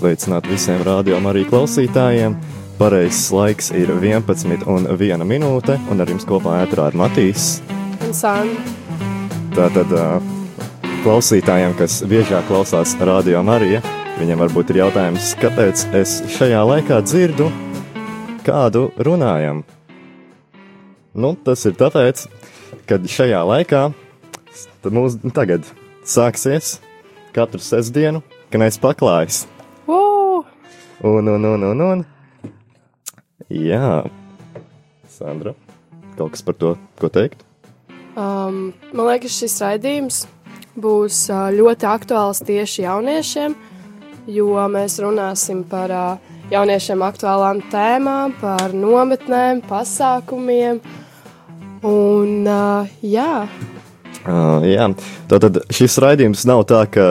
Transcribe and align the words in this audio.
Sveicināti 0.00 0.48
visiem 0.54 0.80
rādījumam, 0.86 1.28
arī 1.30 1.42
klausītājiem. 1.48 2.34
Pareizais 2.80 3.26
laiks 3.36 3.66
ir 3.76 3.90
11 3.92 4.64
un 4.72 4.86
1 4.88 5.24
minūte, 5.28 5.76
un 5.92 6.00
ar 6.00 6.08
jums 6.08 6.24
kopā 6.28 6.62
ētrā 6.64 6.86
ir 6.88 6.96
Matīs. 6.96 7.48
Un 8.06 8.14
Sandra. 8.16 8.78
Tātad 9.52 9.92
klausītājiem, 11.04 11.74
kas 11.76 12.00
biežāk 12.08 12.48
klausās 12.48 12.94
rādījumam 12.96 13.52
arī, 13.56 13.80
viņiem 14.20 14.40
varbūt 14.44 14.72
ir 14.72 14.82
jautājums, 14.84 15.34
kāpēc 15.40 15.86
es 16.00 16.20
šajā 16.38 16.62
laikā 16.72 17.02
dzirdu 17.04 17.50
kādu 18.44 18.88
runājam. 18.98 19.64
Nu, 21.14 21.34
tas 21.34 21.64
ir 21.66 21.74
tāpēc, 21.78 22.26
ka 22.86 23.00
šajā 23.02 23.40
laikā, 23.48 23.82
mums 24.86 25.18
tagad 25.34 25.66
sāksies 26.06 26.78
katru 27.34 27.62
sestdienu, 27.62 28.22
kad 28.50 28.62
es 28.66 28.78
paklājas. 28.80 29.44
Uh! 29.86 30.46
Un, 31.02 31.28
un, 31.28 31.44
un, 31.44 31.68
un, 31.72 31.84
un. 31.86 32.06
Jā, 33.50 34.04
Sandra, 35.10 35.54
kaut 36.18 36.36
kas 36.36 36.44
par 36.46 36.58
to, 36.60 36.74
ko 37.00 37.10
teikt? 37.10 37.42
Um, 38.14 38.70
man 38.92 39.08
liekas, 39.08 39.34
šis 39.38 39.56
raidījums 39.62 40.24
būs 40.78 41.24
uh, 41.32 41.48
ļoti 41.54 41.88
aktuāls 41.88 42.42
tieši 42.46 42.84
jauniešiem, 42.84 43.56
jo 44.30 44.66
mēs 44.70 44.98
runāsim 45.02 45.64
par 45.66 45.94
uh, 45.94 46.29
jauniešiem 46.50 47.02
aktuālām 47.06 47.62
tēmām, 47.72 48.34
par 48.40 48.74
nometnēm, 48.76 49.62
pasākumiem. 49.68 50.80
Un, 51.86 52.32
uh, 52.44 52.88
jā, 53.06 53.46
Uh, 54.20 54.60
jā, 54.68 54.84
tātad 55.30 55.62
šis 55.72 55.94
raidījums 56.02 56.42
nav 56.44 56.66
tā, 56.68 56.82
ka 56.92 57.04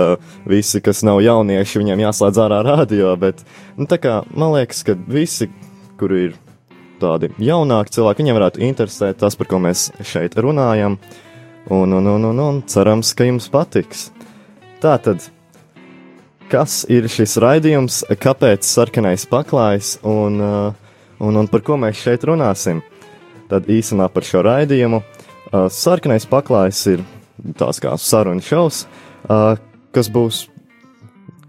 visi, 0.46 0.78
kas 0.78 1.00
nav 1.02 1.24
jaunieši, 1.26 1.80
viņiem 1.82 2.04
jāslēdz 2.04 2.38
ārā 2.44 2.60
radio, 2.68 3.16
bet 3.18 3.42
nu, 3.82 3.88
kā, 3.90 4.20
man 4.30 4.54
liekas, 4.54 4.84
ka 4.86 4.94
visi, 5.10 5.48
kuri 5.98 6.28
ir 6.28 6.36
tādi 7.02 7.32
jaunāki 7.42 7.96
cilvēki, 7.96 8.22
viņiem 8.22 8.38
varētu 8.38 8.62
interesēt 8.68 9.18
tas, 9.24 9.40
par 9.40 9.50
ko 9.50 9.58
mēs 9.64 9.88
šeit 10.06 10.38
runājam, 10.38 11.00
un, 11.74 11.98
un, 11.98 12.14
un, 12.14 12.30
un, 12.30 12.44
un 12.46 12.62
cerams, 12.70 13.16
ka 13.18 13.26
jums 13.26 13.50
patiks. 13.50 14.12
Tātad, 14.84 15.26
kas 16.50 16.84
ir 16.90 17.08
šis 17.12 17.38
raidījums, 17.42 18.02
kāpēc 18.20 18.66
sarkanais 18.66 19.26
paklājs 19.30 19.98
un, 20.08 20.40
uh, 20.42 20.96
un, 21.22 21.38
un 21.38 21.50
par 21.52 21.64
ko 21.66 21.78
mēs 21.80 22.02
šeit 22.02 22.26
runāsim? 22.28 22.82
Tad 23.50 23.70
īsumā 23.70 24.10
par 24.14 24.26
šo 24.26 24.42
raidījumu. 24.46 25.02
Uh, 25.50 25.68
sarkanais 25.74 26.28
paklājs 26.30 26.82
ir 26.94 27.06
tās 27.58 27.82
kā 27.82 27.96
sarunu 28.02 28.44
šovs, 28.46 28.84
uh, 29.30 29.56
kas 29.96 30.10
būs, 30.14 30.44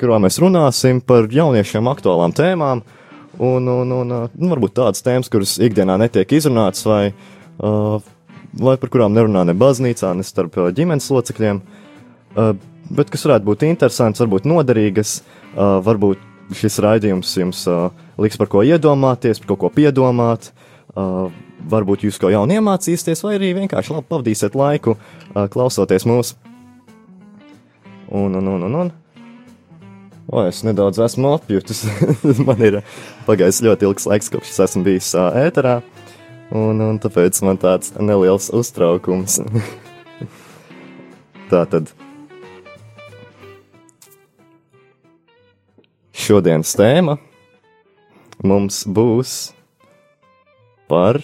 kurā 0.01 0.21
mēs 0.23 0.41
runāsim 0.41 1.03
par 1.05 1.29
jauniešiem 1.33 1.89
aktuālām 1.91 2.37
tēmām, 2.37 2.85
un, 3.41 3.69
un, 3.69 3.93
un 3.97 4.15
nu, 4.15 4.53
varbūt 4.53 4.77
tādas 4.81 5.05
tēmas, 5.05 5.33
kuras 5.33 5.57
ikdienā 5.61 5.97
netiek 6.01 6.33
izrunātas, 6.37 6.85
vai, 6.89 7.03
uh, 7.65 8.01
vai 8.57 8.77
par 8.81 8.93
kurām 8.93 9.17
nerunā 9.17 9.47
ne 9.49 9.57
baznīcā, 9.57 10.13
ne 10.17 10.27
starp 10.27 10.61
ģimenes 10.77 11.09
locekļiem, 11.13 11.61
uh, 11.61 12.53
bet 12.91 13.13
kas 13.13 13.25
varētu 13.27 13.47
būt 13.47 13.67
interesants, 13.69 14.21
varbūt 14.23 14.49
noderīgas, 14.51 15.21
uh, 15.55 15.79
varbūt 15.87 16.27
šis 16.57 16.81
raidījums 16.83 17.37
jums 17.39 17.63
uh, 17.71 17.91
liks 18.21 18.39
par 18.41 18.51
ko 18.51 18.65
iedomāties, 18.67 19.41
par 19.43 19.53
kaut 19.53 19.63
ko 19.65 19.73
piedomāt. 19.81 20.51
Uh, 20.91 21.31
varbūt 21.71 22.07
jūs 22.07 22.19
ko 22.19 22.31
jaunu 22.33 22.57
iemācīsieties, 22.59 23.23
vai 23.23 23.37
arī 23.37 23.53
vienkārši 23.59 23.95
labi 23.95 24.09
pavadīsiet 24.11 24.57
laiku, 24.59 24.97
uh, 24.97 25.45
klausoties 25.53 26.07
mūsu. 26.09 26.35
Un, 28.11 28.35
un, 28.35 28.49
un, 28.57 28.67
un, 28.67 28.75
un. 28.85 28.93
O, 30.31 30.43
es 30.47 30.63
nedaudz 30.67 30.99
esmu 31.03 31.35
apjutis. 31.37 31.85
man 32.49 32.63
ir 32.67 32.81
pagājis 33.27 33.63
ļoti 33.67 33.89
ilgs 33.89 34.07
laiks, 34.11 34.31
kopš 34.35 34.53
es 34.53 34.61
esmu 34.67 34.85
bijis 34.87 35.13
uh, 35.19 35.31
ēterā, 35.47 35.79
un, 36.51 36.83
un 36.91 37.01
tāpēc 37.03 37.43
man 37.47 37.59
tāds 37.63 37.95
neliels 37.99 38.51
uztraukums. 38.55 39.41
Tā 41.51 41.67
tad. 41.71 41.95
Šodienas 46.21 46.75
tēma 46.77 47.17
mums 48.45 48.83
būs 48.85 49.35
par 50.91 51.21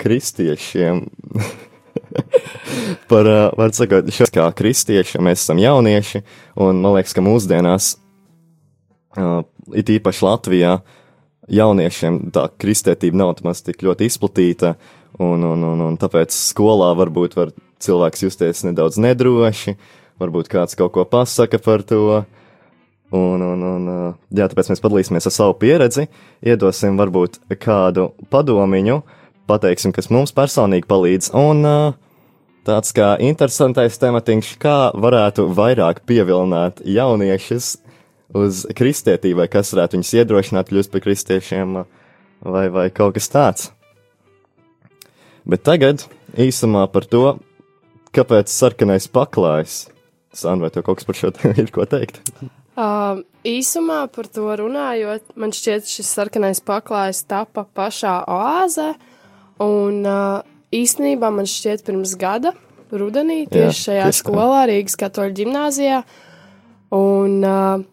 kristiešiem. 0.00 1.04
par, 3.10 3.30
var 3.56 3.72
sakot, 3.76 4.10
šo 4.12 4.28
kā 4.34 4.46
kristieši, 4.56 5.20
mēs 5.24 5.44
esam 5.44 5.60
jaunieši, 5.62 6.22
un 6.60 6.82
man 6.82 6.98
liekas, 6.98 7.14
ka 7.16 7.24
mūsdienās, 7.24 7.94
uh, 9.16 9.40
it 9.72 9.90
īpaši 9.94 10.26
Latvijā, 10.26 10.76
jauniešiem 11.52 12.20
tā 12.34 12.48
kristētība 12.60 13.20
nav 13.20 13.40
maz 13.46 13.62
tik 13.64 13.84
ļoti 13.84 14.08
izplatīta, 14.10 14.74
un, 15.20 15.44
un, 15.44 15.66
un, 15.72 15.84
un 15.88 15.98
tāpēc 16.00 16.34
skolā 16.34 16.92
varbūt 16.98 17.36
var 17.38 17.52
cilvēks 17.84 18.24
justies 18.26 18.64
nedaudz 18.66 19.00
nedroši, 19.00 19.76
varbūt 20.20 20.50
kāds 20.52 20.76
kaut 20.78 20.94
ko 20.96 21.04
pasaka 21.08 21.60
par 21.62 21.84
to, 21.86 22.24
Un, 23.14 23.42
un, 23.46 23.60
un, 23.62 23.90
jā, 24.34 24.48
tāpēc 24.50 24.72
mēs 24.72 24.82
padalīsimies 24.82 25.28
ar 25.28 25.34
savu 25.34 25.54
pieredzi, 25.60 26.08
iedosim 26.42 26.96
varbūt 26.98 27.38
kādu 27.62 28.08
padomiņu, 28.32 28.96
pateiksim, 29.50 29.92
kas 29.94 30.10
mums 30.10 30.34
personīgi 30.34 30.88
palīdz. 30.90 31.30
Un 31.38 31.62
tāds 32.66 32.94
kā 32.96 33.12
interesantais 33.22 34.00
tematiņš, 34.02 34.50
kā 34.58 34.78
varētu 34.98 35.46
vairāk 35.54 36.02
pievilināt 36.08 36.82
jauniešus 36.82 37.76
uz 38.34 38.64
kristietību, 38.74 39.44
vai 39.44 39.48
kas 39.52 39.70
varētu 39.76 39.98
viņus 39.98 40.12
iedrošināt 40.18 40.72
kļūt 40.72 40.90
par 40.90 41.04
kristiešiem, 41.06 41.78
vai, 42.42 42.66
vai 42.74 42.88
kaut 42.90 43.14
kas 43.18 43.30
tāds. 43.30 43.70
Bet 45.46 45.62
tagad 45.62 46.06
īsumā 46.40 46.86
par 46.90 47.06
to, 47.06 47.36
kāpēc 48.16 48.50
sarkanais 48.50 49.06
paklājs. 49.12 49.84
Sandra, 50.34 50.66
vai 50.66 50.74
tev 50.74 50.86
kaut 50.86 50.98
kas 50.98 51.06
par 51.06 51.20
šo 51.20 51.30
ir 51.62 51.70
ko 51.74 51.86
teikt? 51.86 52.22
Uh, 52.74 53.20
īsumā 53.46 54.00
par 54.10 54.26
to 54.34 54.48
runājot, 54.58 55.28
man 55.38 55.52
šķiet, 55.54 55.86
šis 55.86 56.08
sarkanais 56.16 56.58
paklājs 56.64 57.20
tapa 57.30 57.62
pašā 57.70 58.16
oāzē, 58.26 58.88
un 59.62 60.00
uh, 60.02 60.40
īstenībā 60.74 61.30
man 61.30 61.46
šķiet 61.46 61.84
pirms 61.86 62.16
gada, 62.18 62.50
rudenī, 62.90 63.44
tieši 63.46 63.68
Jā, 63.68 63.82
šajā 63.84 64.08
tieši 64.08 64.22
skolā, 64.24 64.64
Rīgas 64.70 64.98
katoļu 64.98 65.36
ģimnāzijā, 65.38 66.00
un 66.98 67.36
uh, 67.46 67.84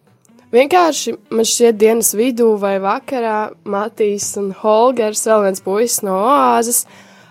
vienkārši 0.56 1.14
man 1.30 1.52
šķiet 1.52 1.78
dienas 1.78 2.12
vidū 2.18 2.50
vai 2.62 2.80
vakarā 2.82 3.52
Matīs 3.70 4.32
un 4.42 4.50
Holgers, 4.64 5.28
vēl 5.30 5.46
viens 5.46 5.62
puisis 5.62 6.02
no 6.08 6.18
oāzes, 6.24 6.88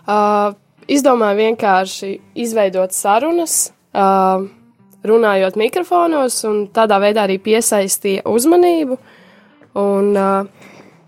uh, 0.07 0.53
izdomāja 0.87 1.41
vienkārši 1.49 2.15
izveidot 2.47 2.95
sarunas, 2.95 3.73
uh, 3.91 4.47
runājot 5.07 5.57
mikrofonos, 5.57 6.43
un 6.49 6.65
tādā 6.75 7.01
veidā 7.01 7.25
arī 7.27 7.39
piesaistīja 7.43 8.27
uzmanību. 8.29 8.99
Un, 9.81 10.17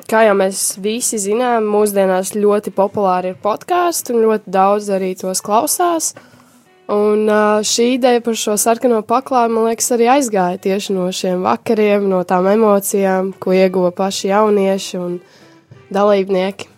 kā 0.09 0.25
jau 0.27 0.35
mēs 0.39 0.65
visi 0.83 1.21
zinām, 1.21 1.67
mūsdienās 1.73 2.35
ļoti 2.37 2.73
populāri 2.77 3.33
ir 3.33 3.41
podkāsti, 3.43 4.15
un 4.15 4.27
ļoti 4.29 4.55
daudz 4.55 4.91
arī 4.95 5.13
tos 5.19 5.43
klausās. 5.45 6.13
Un 6.93 7.29
šī 7.65 7.93
ideja 7.95 8.21
par 8.25 8.37
šo 8.37 8.57
sarkano 8.61 9.01
paklāju, 9.07 9.53
man 9.55 9.71
liekas, 9.71 9.93
arī 9.95 10.11
aizgāja 10.17 10.61
tieši 10.61 10.97
no 10.97 11.07
šiem 11.15 11.45
vakariem, 11.47 12.09
no 12.11 12.21
tām 12.29 12.49
emocijām, 12.53 13.33
ko 13.41 13.55
ieguva 13.57 13.93
paši 13.97 14.33
jaunieši 14.33 15.01
un 15.01 15.17
dalībnieki. 15.93 16.69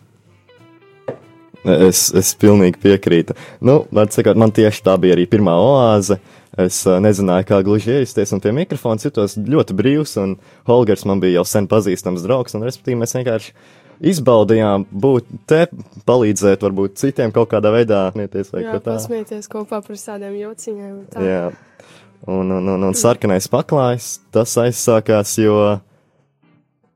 Es, 1.65 2.11
es 2.13 2.35
pilnīgi 2.37 2.77
piekrītu. 2.83 3.35
Nu, 3.65 3.87
sakot, 4.13 4.37
man 4.37 4.53
tieši 4.53 4.83
tā 4.85 4.99
bija 5.01 5.17
arī 5.17 5.25
pirmā 5.33 5.55
oāze. 5.57 6.19
Uh, 6.21 6.44
Es 6.61 6.85
uh, 6.87 7.01
nezināju, 7.03 7.49
kā 7.49 7.59
gluži 7.67 7.97
iesties, 8.01 8.31
un 8.35 8.43
pie 8.43 8.53
mikrofona 8.55 9.03
jutos 9.03 9.35
ļoti 9.39 9.75
brīvs, 9.75 10.13
un 10.23 10.37
Holgers 10.69 11.03
man 11.09 11.23
bija 11.23 11.41
jau 11.41 11.47
sen 11.51 11.67
pazīstams 11.71 12.23
draugs, 12.23 12.55
un 12.55 12.63
respektīvi 12.67 13.01
mēs 13.01 13.17
vienkārši 13.17 13.55
izbaudījām 14.13 14.87
būt 14.91 15.33
te, 15.51 15.65
palīdzēt 16.07 16.63
varbūt 16.67 16.99
citiem 17.01 17.35
kaut 17.35 17.51
kādā 17.51 17.73
veidā. 17.75 18.05
Smieties, 18.15 18.53
vai 18.55 18.63
Jā, 18.65 18.79
pasmieties 18.85 19.51
kopā 19.51 19.81
par 19.83 19.99
tādiem 19.99 20.37
jociņiem. 20.45 20.95
Tā. 21.15 21.25
Jā, 21.27 21.43
un, 22.27 22.55
un, 22.59 22.71
un, 22.77 22.87
un 22.91 22.99
sarkanais 22.99 23.51
paklājs, 23.51 24.19
tas 24.35 24.55
aizsākās, 24.63 25.37
jo 25.43 25.59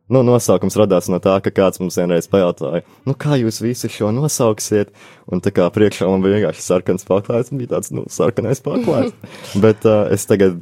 Nu, 0.08 0.22
nosaukums 0.24 0.76
radās 0.80 1.10
no 1.12 1.18
tā, 1.20 1.34
ka 1.44 1.50
kāds 1.52 1.82
mums 1.82 1.98
vienreiz 2.00 2.24
pajautāja, 2.32 2.80
nu, 3.04 3.12
kā 3.12 3.36
jūs 3.36 3.60
visi 3.60 3.90
šo 3.92 4.08
nosauksiet, 4.16 4.94
un 5.28 5.42
tā 5.44 5.52
kā 5.52 5.66
priekšā 5.72 6.08
man 6.08 6.22
bija 6.24 6.38
vienkārši 6.38 6.64
sarkans 6.64 7.04
paklājs, 7.08 7.52
bija 7.52 7.74
tāds, 7.74 7.92
nu, 7.92 8.06
sarkanais 8.08 8.62
paklājs. 8.64 9.12
Bet 9.64 9.84
uh, 9.84 10.06
es 10.14 10.24
tagad 10.28 10.56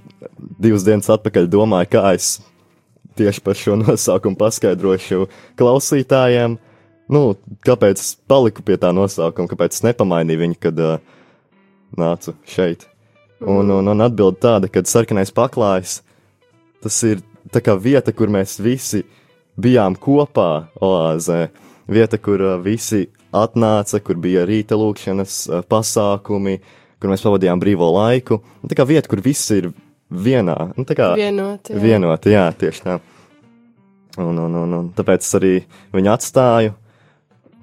divas 0.58 0.82
dienas 0.86 1.10
atpakaļ 1.14 1.46
domāju, 1.52 1.92
kā 1.94 2.02
es 2.18 2.40
tieši 3.16 3.44
par 3.46 3.58
šo 3.58 3.76
nosaukumu 3.84 4.38
paskaidrošu 4.40 5.28
klausītājiem, 5.60 6.56
nu, 7.14 7.22
kāpēc 7.66 8.02
paliku 8.26 8.66
pie 8.66 8.80
tā 8.82 8.90
nosaukuma, 8.96 9.50
kāpēc 9.52 9.78
es 9.78 9.86
nepamainīju 9.86 10.42
viņu, 10.42 10.58
kad 10.66 10.82
uh, 10.82 10.96
nācu 11.94 12.34
šeit. 12.50 12.88
Un, 13.46 13.70
un, 13.70 13.92
un 13.92 14.02
atbild 14.02 14.40
tāda, 14.42 14.66
ka 14.72 14.82
sarkanais 14.88 15.30
paklājs 15.30 16.00
tas 16.82 16.98
ir 17.06 17.22
tā 17.52 17.62
kā 17.62 17.76
vieta, 17.78 18.10
kur 18.10 18.30
mēs 18.32 18.56
visi 18.62 19.04
bijām 19.60 19.96
kopā 19.98 20.68
oāzē. 20.82 21.46
Vieta, 21.86 22.18
kur 22.18 22.42
uh, 22.42 22.54
visi 22.62 23.06
atnāca, 23.36 24.00
kur 24.02 24.18
bija 24.22 24.44
rīta 24.48 24.78
lūkšanas 24.78 25.36
uh, 25.50 25.64
pasākumi, 25.66 26.58
kur 27.00 27.12
mēs 27.12 27.22
pavadījām 27.24 27.60
brīvo 27.62 27.90
laiku. 27.94 28.40
Un 28.62 28.72
Tā 28.72 28.78
kā 28.78 28.86
vieta, 28.88 29.10
kur 29.10 29.22
viss 29.24 29.50
ir 29.54 29.70
vienā, 30.10 30.56
nu, 30.76 30.86
tā 30.86 30.96
kā 30.98 31.12
Vienot, 31.18 31.70
jā. 31.70 31.78
vienota, 31.82 32.30
jā, 32.30 32.48
tieši 32.58 32.82
tā. 32.84 32.98
Un, 34.16 34.38
un, 34.40 34.58
un, 34.62 34.74
un 34.78 34.90
tāpēc 34.96 35.24
es 35.26 35.34
arī 35.36 35.54
viņu 35.94 36.12
atstāju. 36.14 36.74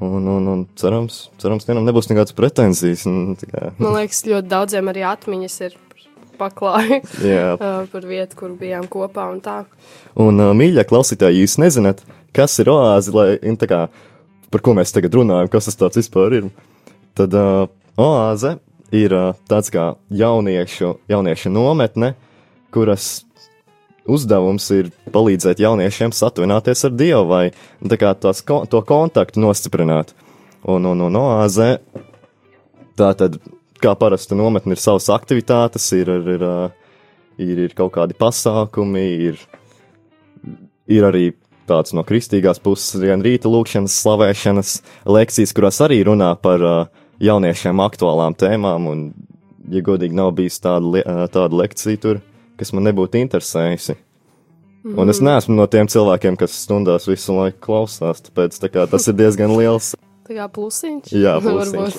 Un, 0.03 0.25
un, 0.27 0.47
un 0.51 0.63
cerams, 0.75 1.29
cerams, 1.39 1.63
vienam 1.67 1.85
nebūs 1.87 2.09
nekādas 2.09 2.35
pretenzijas. 2.35 3.05
Un, 3.07 3.37
Man 3.79 3.95
liekas, 3.95 4.23
ļoti 4.27 4.49
daudziem 4.51 4.89
arī 4.91 5.05
atmiņas 5.07 5.55
ir 5.63 5.77
uh, 7.55 7.83
par 7.93 8.07
vietu, 8.09 8.37
kur 8.39 8.55
bijām 8.59 8.87
kopā 8.91 9.29
un 9.33 9.41
tā. 9.43 9.61
Un, 10.19 10.41
mīļie 10.57 10.85
klausītāji, 10.89 11.43
jūs 11.43 11.57
nezināt, 11.61 12.03
kas 12.35 12.57
ir 12.63 12.71
oāze, 12.73 13.13
lai, 13.15 13.27
kā, 13.69 13.85
par 14.53 14.65
ko 14.65 14.75
mēs 14.77 14.93
tagad 14.95 15.15
runājam, 15.19 15.51
kas 15.53 15.69
tas 15.69 15.79
tāds 15.79 16.01
vispār 16.01 16.39
ir. 16.39 16.49
Tad 17.17 17.35
uh, 17.37 17.67
oāze 18.01 18.57
ir 18.93 19.13
uh, 19.13 19.33
tāds 19.49 19.73
kā 19.73 19.93
jauniešu, 20.13 20.95
jauniešu 21.11 21.53
nometne, 21.53 22.13
kuras 22.73 23.23
uzdevums 24.09 24.65
ir 24.75 24.89
palīdzēt 25.13 25.61
jauniešiem 25.63 26.11
satuvināties 26.15 26.83
ar 26.87 26.95
Dievu 26.97 27.27
vai 27.29 27.43
tā 27.79 27.99
kā 28.01 28.11
tās, 28.19 28.43
ko, 28.45 28.63
to 28.69 28.81
kontaktu 28.85 29.43
nostiprināt. 29.43 30.13
Un, 30.63 30.85
un, 30.87 31.01
un 31.07 31.19
oāze 31.19 31.77
tā 32.99 33.11
tad, 33.19 33.39
kā 33.83 33.93
parasti 33.99 34.37
nometne, 34.39 34.75
ir 34.75 34.81
savas 34.81 35.09
aktivitātes, 35.13 35.89
ir, 35.97 36.09
ir, 36.09 36.31
ir, 36.35 36.45
ir, 37.43 37.63
ir 37.67 37.75
kaut 37.77 37.93
kādi 37.97 38.17
pasākumi, 38.17 39.05
ir, 39.29 39.41
ir 40.91 41.07
arī 41.09 41.25
tāds 41.69 41.95
no 41.95 42.03
kristīgās 42.07 42.59
puses, 42.63 42.97
gan 43.03 43.23
rīta 43.23 43.51
lūkšanas, 43.51 43.99
slavēšanas 44.03 44.73
lekcijas, 45.07 45.55
kurās 45.55 45.79
arī 45.83 46.01
runā 46.07 46.33
par 46.43 46.63
jauniešiem 47.23 47.83
aktuālām 47.83 48.35
tēmām, 48.39 48.87
un, 48.91 49.03
ja 49.71 49.83
godīgi, 49.85 50.17
nav 50.17 50.33
bijis 50.39 50.59
tāda, 50.63 51.03
tāda 51.31 51.61
lekcija 51.63 52.01
tur, 52.03 52.23
kas 52.59 52.73
man 52.75 52.89
nebūtu 52.89 53.21
interesējusi. 53.21 53.95
Un 54.83 55.07
es 55.07 55.21
neesmu 55.23 55.55
no 55.55 55.63
tiem 55.71 55.87
cilvēkiem, 55.87 56.35
kas 56.39 56.57
stundās 56.65 57.07
visu 57.07 57.37
laiku 57.37 57.61
klausās, 57.63 58.19
tāpēc 58.25 58.57
tā 58.59 58.67
kā, 58.71 58.83
tas 58.91 59.07
ir 59.07 59.15
diezgan 59.15 59.55
liels. 59.55 59.93
Tā 60.27 60.35
kā 60.37 60.45
plusiņš. 60.55 61.11
Jā, 61.19 61.33
Varbūt. 61.43 61.97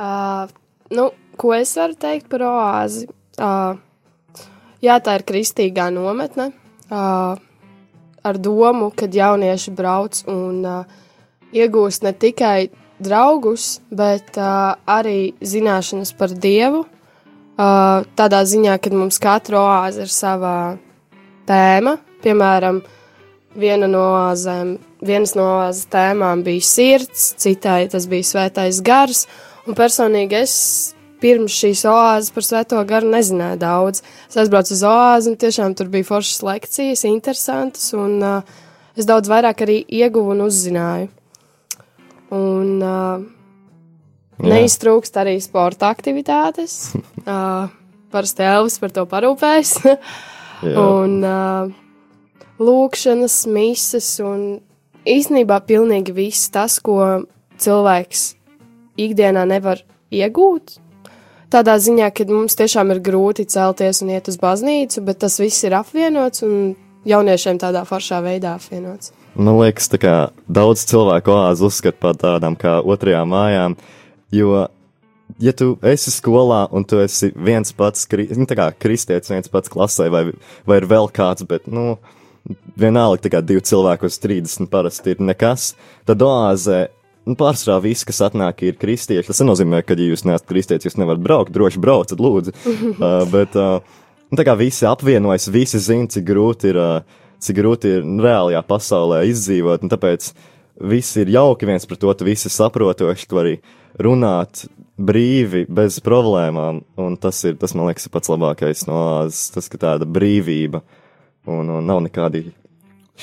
uh, 0.00 0.52
nu, 0.94 1.10
ko 1.40 1.54
es 1.56 1.74
varu 1.78 1.96
teikt 1.98 2.30
par 2.32 2.46
oāzi? 2.46 3.08
Uh, 3.38 3.76
jā, 4.84 4.98
tā 5.02 5.18
ir 5.18 5.26
kristīgā 5.26 5.90
nometne. 5.94 6.52
Uh, 6.88 7.34
ar 8.24 8.38
domu, 8.38 8.90
kad 8.96 9.14
jaunieši 9.14 9.74
brauc 9.74 10.22
un 10.30 10.62
uh, 10.64 10.96
iegūst 11.54 12.04
ne 12.06 12.14
tikai 12.16 12.70
draugus, 13.02 13.78
bet 13.90 14.38
uh, 14.38 14.74
arī 14.86 15.34
zināšanas 15.42 16.14
par 16.18 16.32
Dievu. 16.32 16.84
Uh, 17.54 18.02
tādā 18.18 18.42
ziņā, 18.48 18.78
ka 18.82 18.90
mums 18.94 19.20
katra 19.22 19.60
oāze 19.60 20.06
ir 20.06 20.10
sava 20.10 20.54
tēma. 21.46 21.98
Piemēram, 22.24 22.80
viena 23.58 23.86
no 23.90 24.02
oāzēm, 24.14 24.76
vienas 25.04 25.34
no 25.38 25.46
oāzes 25.58 25.86
tēmām 25.92 26.42
bija 26.46 26.64
sirds, 26.66 27.34
citai 27.40 27.84
tas 27.92 28.08
bija 28.10 28.26
svētais 28.30 28.80
gars. 28.84 29.26
Un 29.64 29.76
personīgi 29.76 30.36
es 30.42 30.54
pirms 31.24 31.54
šīs 31.56 31.84
oāzes 31.88 32.32
par 32.34 32.44
svēto 32.44 32.80
garu 32.88 33.08
nezināju 33.12 33.60
daudz. 33.62 34.02
Es 34.28 34.36
aizbraucu 34.40 34.74
uz 34.76 34.82
oāzi 34.84 35.30
un 35.32 35.38
tiešām 35.40 35.76
tur 35.78 35.88
bija 35.92 36.08
foršas 36.08 36.42
lekcijas, 36.44 37.04
interesantas, 37.08 37.86
un 37.96 38.18
uh, 38.20 38.58
es 38.98 39.08
daudz 39.08 39.30
vairāk 39.32 39.64
arī 39.64 39.78
ieguvu 39.88 40.34
un 40.34 40.44
uzzināju. 40.44 41.08
Un 42.34 42.84
uh, 42.84 43.24
neiztrūkst 44.44 45.16
arī 45.22 45.38
sporta 45.40 45.88
aktivitātes. 45.94 46.92
uh, 47.24 47.72
parasti 48.12 48.44
Elvis 48.44 48.78
par 48.82 48.92
to 48.92 49.06
parūpējas. 49.08 49.74
Jā. 50.64 50.76
un 50.80 51.18
uh, 51.24 51.72
lūkšanas, 52.60 53.40
mises 53.52 54.14
un 54.24 54.46
īstenībā 55.08 55.58
pilnīgi 55.66 56.14
viss 56.16 56.52
tas, 56.52 56.78
ko 56.84 57.24
cilvēks 57.60 58.30
ikdienā 59.00 59.44
nevar 59.48 59.82
iegūt. 60.14 60.78
Tādā 61.54 61.76
ziņā, 61.78 62.08
ka 62.10 62.26
mums 62.26 62.56
tiešām 62.58 62.90
ir 62.94 63.02
grūti 63.04 63.46
celties 63.46 64.02
un 64.02 64.14
iet 64.14 64.30
uz 64.30 64.38
baznīcu, 64.40 65.04
bet 65.06 65.20
tas 65.22 65.38
viss 65.38 65.62
ir 65.66 65.76
apvienots 65.78 66.42
un 66.46 66.72
jauniešiem 67.06 67.60
tādā 67.62 67.84
foršā 67.86 68.18
veidā 68.24 68.56
apvienots. 68.58 69.12
Man 69.34 69.58
liekas, 69.58 69.90
kā 70.00 70.14
daudz 70.46 70.84
cilvēku 70.90 71.34
oāzi 71.34 71.66
uzskata 71.66 72.00
par 72.00 72.18
tādām 72.18 72.56
kā 72.58 72.78
otrajām 72.80 73.32
mājām, 73.34 73.76
jo, 74.34 74.64
ja 75.42 75.54
tu 75.58 75.74
esi 75.90 76.12
skolā 76.14 76.64
un 76.74 76.86
tu 76.86 77.00
esi 77.02 77.32
viens 77.34 77.74
pats, 77.74 78.06
nu, 78.38 78.46
kā 78.46 78.70
kristietis 78.78 79.32
viens 79.32 79.50
pats 79.50 79.72
klasē, 79.72 80.08
vai, 80.14 80.28
vai 80.66 80.78
ir 80.80 80.88
vēl 80.90 81.10
kāds, 81.14 81.46
bet, 81.50 81.66
nu, 81.66 81.96
vienalga, 82.78 83.24
tā 83.24 83.34
kā 83.34 83.42
divi 83.42 83.64
cilvēki 83.64 84.06
uz 84.06 84.20
30 84.22 84.70
parasti 84.70 85.14
ir 85.14 85.24
nekas, 85.24 85.72
tad 86.06 86.22
oāzē, 86.22 86.86
nu, 87.28 87.36
pārsvarā 87.40 87.80
visi, 87.84 88.06
kas 88.08 88.22
atnāk, 88.28 88.62
ir 88.68 88.78
kristieši. 88.80 89.28
Tas 89.30 89.42
nenozīmē, 89.42 89.82
ka, 89.86 89.96
ja 89.98 90.12
jūs 90.12 90.24
neesat 90.28 90.48
kristietis, 90.48 90.90
jūs 90.90 91.00
nevarat 91.00 91.22
braukt, 91.24 91.52
droši 91.54 91.82
braucat, 91.82 92.20
lūdzu. 92.20 92.54
uh, 92.94 93.20
bet, 93.32 93.58
uh, 93.58 94.00
nu, 94.30 94.38
tā 94.40 94.46
kā 94.46 94.56
visi 94.60 94.88
apvienojas, 94.88 95.50
visi 95.52 95.82
zina, 95.82 96.10
cik 96.10 96.26
grūti 96.32 96.74
ir. 96.74 96.80
Uh, 96.80 97.20
cik 97.44 97.58
grūti 97.60 97.90
ir 97.98 98.04
reālajā 98.24 98.62
pasaulē 98.64 99.24
izdzīvot, 99.28 99.84
tāpēc 99.92 100.30
visi 100.90 101.22
ir 101.22 101.32
jauki 101.34 101.68
viens 101.68 101.86
pret 101.88 102.06
otru, 102.08 102.28
visi 102.30 102.52
saprotoši, 102.52 103.28
tu 103.28 103.38
vari 103.38 103.58
runāt 104.00 104.64
brīvi, 104.94 105.64
bez 105.70 105.98
problēmām, 106.04 106.82
un 107.02 107.16
tas 107.20 107.40
ir, 107.46 107.58
tas 107.60 107.74
man 107.74 107.90
liekas, 107.90 108.06
ir 108.06 108.14
pats 108.14 108.30
labākais 108.30 108.86
no 108.88 109.00
āzes, 109.20 109.48
tas, 109.54 109.68
ka 109.70 109.80
tāda 109.86 110.08
brīvība, 110.08 110.82
un, 111.50 111.70
un 111.76 111.86
nav 111.86 112.02
nekādi 112.06 112.46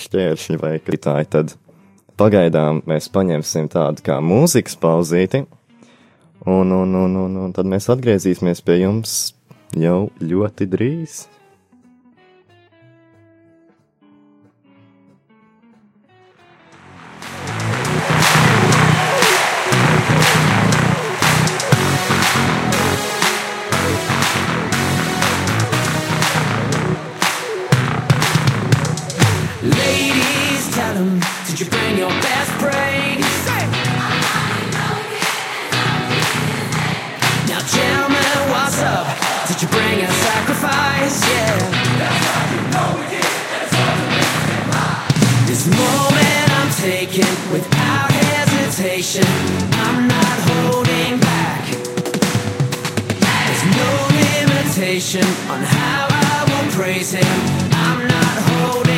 šķēršļi 0.02 0.60
vai 0.62 0.76
kritāji, 0.84 1.32
tad 1.32 1.56
pagaidām 2.20 2.82
mēs 2.90 3.10
paņemsim 3.14 3.70
tādu 3.72 4.04
kā 4.06 4.20
mūzikas 4.24 4.78
pauzīti, 4.82 5.46
un, 6.46 6.72
un, 6.72 6.96
un, 6.96 7.20
un, 7.26 7.38
un 7.46 7.54
tad 7.56 7.70
mēs 7.70 7.90
atgriezīsimies 7.94 8.64
pie 8.66 8.82
jums 8.82 9.20
jau 9.78 10.10
ļoti 10.20 10.68
drīz. 10.72 11.26
Taking 46.82 47.30
without 47.52 48.10
hesitation. 48.10 49.24
I'm 49.86 50.08
not 50.08 50.38
holding 50.50 51.20
back. 51.20 51.64
There's 53.22 53.64
no 53.78 53.92
limitation 54.18 55.28
on 55.54 55.62
how 55.62 56.08
I 56.10 56.44
will 56.50 56.72
praise 56.72 57.12
him. 57.12 57.38
I'm 57.72 58.08
not 58.08 58.36
holding 58.50 58.91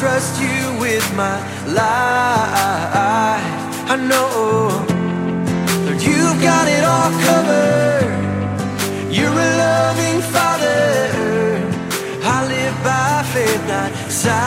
trust 0.00 0.40
you 0.40 0.80
with 0.80 1.06
my 1.14 1.36
life. 1.66 3.44
I 3.92 3.96
know 4.10 4.70
that 5.84 5.98
you've 6.06 6.40
got 6.40 6.66
it 6.76 6.84
all 6.92 7.12
covered. 7.28 8.08
You're 9.12 9.38
a 9.48 9.50
loving 9.66 10.20
father. 10.34 10.80
I 12.34 12.36
live 12.54 12.76
by 12.82 13.12
faith, 13.34 13.62
not 13.68 13.90
sight. 14.08 14.40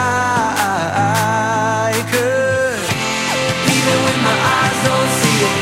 Even 3.74 3.98
when 4.06 4.18
my 4.28 4.36
eyes 4.58 4.78
don't 4.88 5.10
see 5.20 5.38
it, 5.50 5.58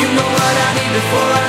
you 0.00 0.06
know 0.16 0.28
what 0.36 0.54
I 0.66 0.68
need 0.78 0.92
before 1.00 1.32
I. 1.36 1.41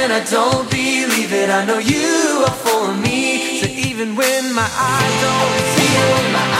when 0.00 0.10
I 0.12 0.24
don't 0.24 0.70
believe 0.70 1.30
it, 1.30 1.50
I 1.50 1.64
know 1.66 1.78
you 1.78 2.44
are 2.48 2.58
for 2.64 2.94
me. 2.94 3.60
So 3.60 3.66
even 3.66 4.16
when 4.16 4.54
my 4.54 4.68
eyes 4.92 5.14
don't 5.24 5.56
see 5.74 5.92
it, 6.08 6.32
my 6.32 6.46
eyes 6.54 6.59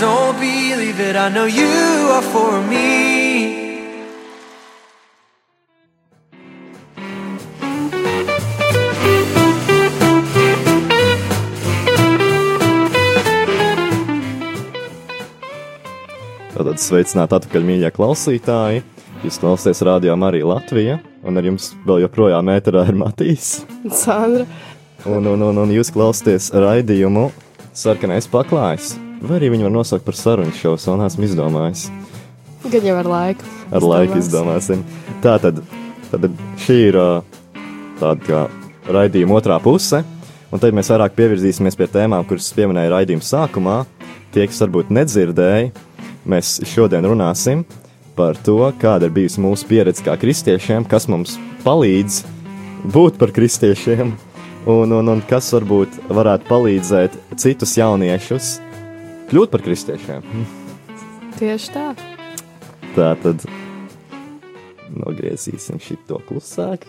don't 0.00 0.38
believe 0.38 1.00
it, 1.00 1.16
I 1.16 1.28
know 1.28 1.44
you 1.44 2.10
are 2.16 2.22
for 2.22 2.62
me. 2.62 3.64
Tātad 16.56 16.80
sveicināti 16.80 17.36
atpakaļ, 17.36 17.66
mīļie 17.68 17.90
klausītāji. 17.92 18.84
Jūs 19.24 19.40
klausāties 19.42 19.82
radio 19.84 20.14
Marija 20.16 20.48
Latvija, 20.48 20.98
un 21.26 21.36
ar 21.40 21.44
jums 21.48 21.70
vēl 21.88 22.04
joprojām 22.06 22.48
ēterā 22.52 22.86
ir 22.88 22.96
Matīs. 23.00 23.58
Sandra, 23.92 24.46
Un, 25.06 25.22
un, 25.30 25.42
un, 25.44 25.58
un 25.62 25.70
jūs 25.70 25.92
klausāties 25.94 26.48
raidījumu 26.56 27.28
Sarkanais 27.76 28.26
paklājs. 28.32 28.96
Vai 29.22 29.38
arī 29.38 29.48
viņu 29.54 29.64
var 29.66 29.72
nosaukt 29.72 30.04
par 30.04 30.16
sarunu 30.18 30.52
šovu, 30.52 30.76
vēl 30.82 30.98
neesmu 31.00 31.24
izdomājis. 31.24 31.86
gan 32.70 32.84
jau 32.84 32.96
ar 33.00 33.08
laiku. 33.08 33.48
Ar 33.72 33.82
laiku 33.82 34.18
izdomāsim. 34.20 34.82
Tā 35.24 35.38
tad, 35.40 35.62
tad 36.10 36.26
šī 36.66 36.76
ir 36.90 36.98
tāda 38.00 38.20
kā 38.26 38.42
raidījuma 38.92 39.38
otrā 39.38 39.56
puse, 39.62 40.02
un 40.52 40.62
tad 40.62 40.76
mēs 40.76 40.90
vairāk 40.92 41.16
pievirzīsimies 41.16 41.78
pie 41.78 41.88
tēmām, 41.94 42.26
kuras 42.28 42.52
pieminēja 42.56 42.92
raidījuma 42.92 43.24
sākumā. 43.24 43.78
Tie, 44.34 44.44
kas 44.44 44.60
varbūt 44.66 44.92
nedzirdēja, 44.92 45.72
mēs 46.28 46.58
šodien 46.68 47.06
runāsim 47.08 47.64
par 48.16 48.36
to, 48.44 48.58
kāda 48.80 49.08
ir 49.08 49.16
bijusi 49.16 49.40
mūsu 49.40 49.68
pieredze 49.68 50.04
kā 50.04 50.16
kristiešiem, 50.20 50.84
kas 50.88 51.08
mums 51.08 51.38
palīdz 51.64 52.20
būt 52.92 53.16
par 53.20 53.32
kristiešiem, 53.32 54.12
un, 54.68 54.92
un, 54.92 55.10
un 55.14 55.24
kas 55.28 55.48
varbūt 55.56 56.02
varētu 56.12 56.48
palīdzēt 56.50 57.18
citus 57.40 57.76
jauniešus 57.80 58.56
kļūt 59.30 59.52
par 59.52 59.64
kristiešiem. 59.66 60.26
Tieši 61.36 61.72
tā. 61.74 61.86
Tā 62.96 63.12
tad 63.22 63.44
nogriezīsim 64.96 65.80
šo 65.82 66.20
klusāk. 66.28 66.86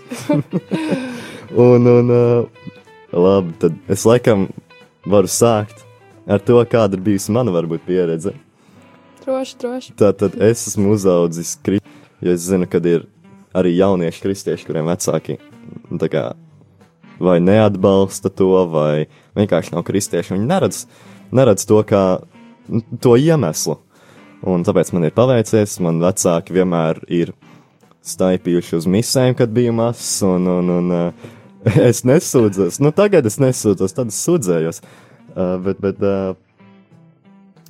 un, 1.68 1.88
un 1.88 2.14
uh, 2.14 2.70
labi, 3.12 3.56
tad 3.62 3.76
es 3.92 4.06
laikam 4.08 4.48
varu 5.08 5.30
sākt 5.32 5.84
ar 6.28 6.44
to, 6.44 6.60
kāda 6.70 6.98
ir 6.98 7.04
bijusi 7.04 7.34
mana 7.36 7.54
varbūt 7.56 7.86
pieredze. 7.88 8.36
Droši, 9.24 9.56
droši. 9.60 9.94
Tā 10.00 10.14
tad 10.16 10.38
es 10.44 10.68
esmu 10.70 10.94
uzaudzis 10.96 11.56
kristieši, 11.64 12.10
jo 12.24 12.36
es 12.36 12.48
zinu, 12.48 12.68
ka 12.70 12.80
ir 12.84 13.08
arī 13.58 13.74
jaunieši 13.76 14.24
kristieši, 14.24 14.68
kuriem 14.68 14.88
vecāki 14.88 15.38
nu, 15.90 16.00
kā, 16.12 16.30
vai 17.20 17.38
neatbalsta 17.44 18.32
to, 18.32 18.54
vai 18.72 19.08
vienkārši 19.38 19.76
nav 19.76 19.84
kristieši. 19.88 20.36
Viņi 20.36 20.48
neredz, 20.48 20.86
neredz 21.36 21.66
to 21.68 21.82
kā 21.88 22.04
to 23.02 23.16
iemeslu. 23.18 23.78
Un 24.48 24.64
tāpēc 24.66 24.92
man 24.94 25.08
ir 25.08 25.16
paveicies, 25.18 25.80
man 25.84 26.02
vecāki 26.04 26.56
vienmēr 26.56 27.02
ir 27.10 27.34
staipījuši 28.08 28.76
uz 28.78 28.88
misēm, 28.90 29.36
kad 29.38 29.52
biju 29.54 29.74
mazs, 29.76 30.20
un, 30.26 30.46
un, 30.48 30.70
un 30.78 30.94
uh, 30.94 31.32
es 31.90 32.04
nesūdzos. 32.08 32.80
Nu, 32.84 32.94
tagad 32.96 33.26
es 33.28 33.40
nesūdzos, 33.42 33.96
tad 33.98 34.14
es 34.14 34.20
sūdzējos. 34.28 34.84
Uh, 35.38 35.56
bet, 35.66 35.82
bet 35.84 36.04
uh, 36.06 36.36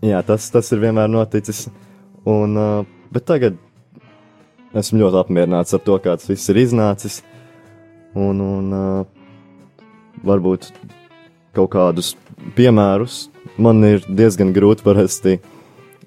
jā, 0.05 0.19
tas, 0.27 0.49
tas 0.53 0.71
ir 0.75 0.83
vienmēr 0.83 1.09
noticis. 1.11 1.65
Un, 2.27 2.59
uh, 2.59 2.83
bet 3.15 3.25
tagad 3.29 3.57
esmu 4.77 5.01
ļoti 5.01 5.21
apmierināts 5.23 5.73
ar 5.73 5.81
to, 5.85 5.95
kā 6.03 6.17
tas 6.19 6.29
viss 6.29 6.51
ir 6.51 6.61
iznācis. 6.61 7.21
Un, 8.17 8.43
un 8.43 8.75
uh, 8.75 9.81
varbūt 10.27 10.69
kaut 11.55 11.71
kādus 11.73 12.13
piemērus 12.57 13.27
man 13.61 13.83
ir 13.87 14.03
diezgan 14.07 14.51
grūti 14.55 14.85
parasti 14.85 15.37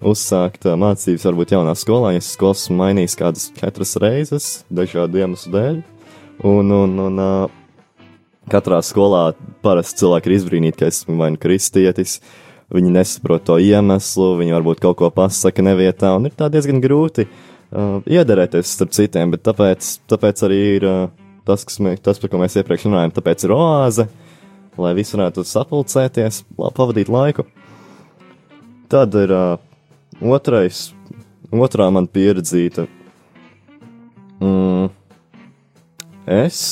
uzsākt 0.00 0.64
uh, 0.68 0.76
mācības, 0.80 1.24
varbūt 1.28 1.54
jaunā 1.54 1.74
skolā. 1.78 2.14
Es 2.16 2.32
skolas 2.34 2.64
esmu 2.64 2.78
mainījis 2.80 3.16
kādas 3.20 3.48
četras 3.56 3.96
reizes, 4.00 4.50
dažādu 4.72 5.20
iemeslu 5.20 5.52
dēļ. 5.54 5.80
Un, 6.48 6.72
un, 6.72 6.94
un 7.06 7.20
uh, 7.20 7.58
katrā 8.50 8.80
skolā 8.84 9.30
parasti 9.64 10.02
cilvēki 10.02 10.30
ir 10.30 10.36
izbrīnīti, 10.38 10.78
ka 10.80 10.88
esmu 10.90 11.18
vai 11.20 11.30
nu 11.34 11.40
kristietis, 11.40 12.18
viņi 12.72 12.94
nesaprot 12.94 13.44
to 13.48 13.58
iemeslu, 13.60 14.32
viņi 14.40 14.56
varbūt 14.56 14.82
kaut 14.82 15.00
ko 15.00 15.10
pasaka 15.14 15.64
nevietā, 15.66 16.14
un 16.16 16.30
ir 16.30 16.36
tā 16.38 16.48
diezgan 16.52 16.80
grūti 16.82 17.26
uh, 17.26 17.98
iederēties 18.08 18.76
starp 18.76 18.94
citiem, 18.96 19.34
bet 19.34 19.44
tāpēc, 19.46 19.92
tāpēc 20.10 20.44
arī 20.48 20.60
ir 20.78 20.88
uh, 20.88 21.02
tas, 21.46 21.66
kas 21.66 21.80
mē, 21.82 21.96
tas, 22.02 22.20
par 22.22 22.32
ko 22.32 22.40
mēs 22.40 22.56
iepriekš 22.60 22.88
runājām, 22.88 23.14
tāpēc 23.16 23.46
ir 23.46 23.54
oāze, 23.56 24.06
lai 24.82 24.94
visi 24.98 25.16
varētu 25.16 25.44
sapulcēties, 25.46 26.44
pavadīt 26.58 27.10
laiku. 27.12 27.46
Tad 28.90 29.14
ir 29.14 29.34
uh, 29.34 29.58
otrais, 30.34 30.90
otrā 31.54 31.86
man 31.94 32.08
pieredzīta. 32.10 32.86
Mm, 34.40 34.88
es 36.26 36.62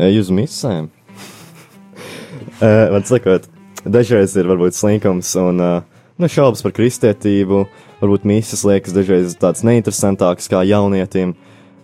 eju 0.00 0.24
uz 0.24 0.32
misēm. 0.32 0.88
Man 2.94 3.04
sakot, 3.04 3.44
dažreiz 3.84 4.32
ir 4.40 4.48
varbūt 4.48 4.76
slinkums 4.76 5.34
un 5.40 5.60
uh, 5.60 5.82
nu, 6.16 6.28
šaubas 6.30 6.64
par 6.64 6.74
kristietību. 6.76 7.66
Varbūt 8.00 8.26
mīsas 8.28 8.64
liekas 8.68 8.96
dažreiz 8.96 9.36
tādas 9.40 9.64
neinteresantākas 9.64 10.50
kā 10.52 10.62
jaunietim, 10.68 11.34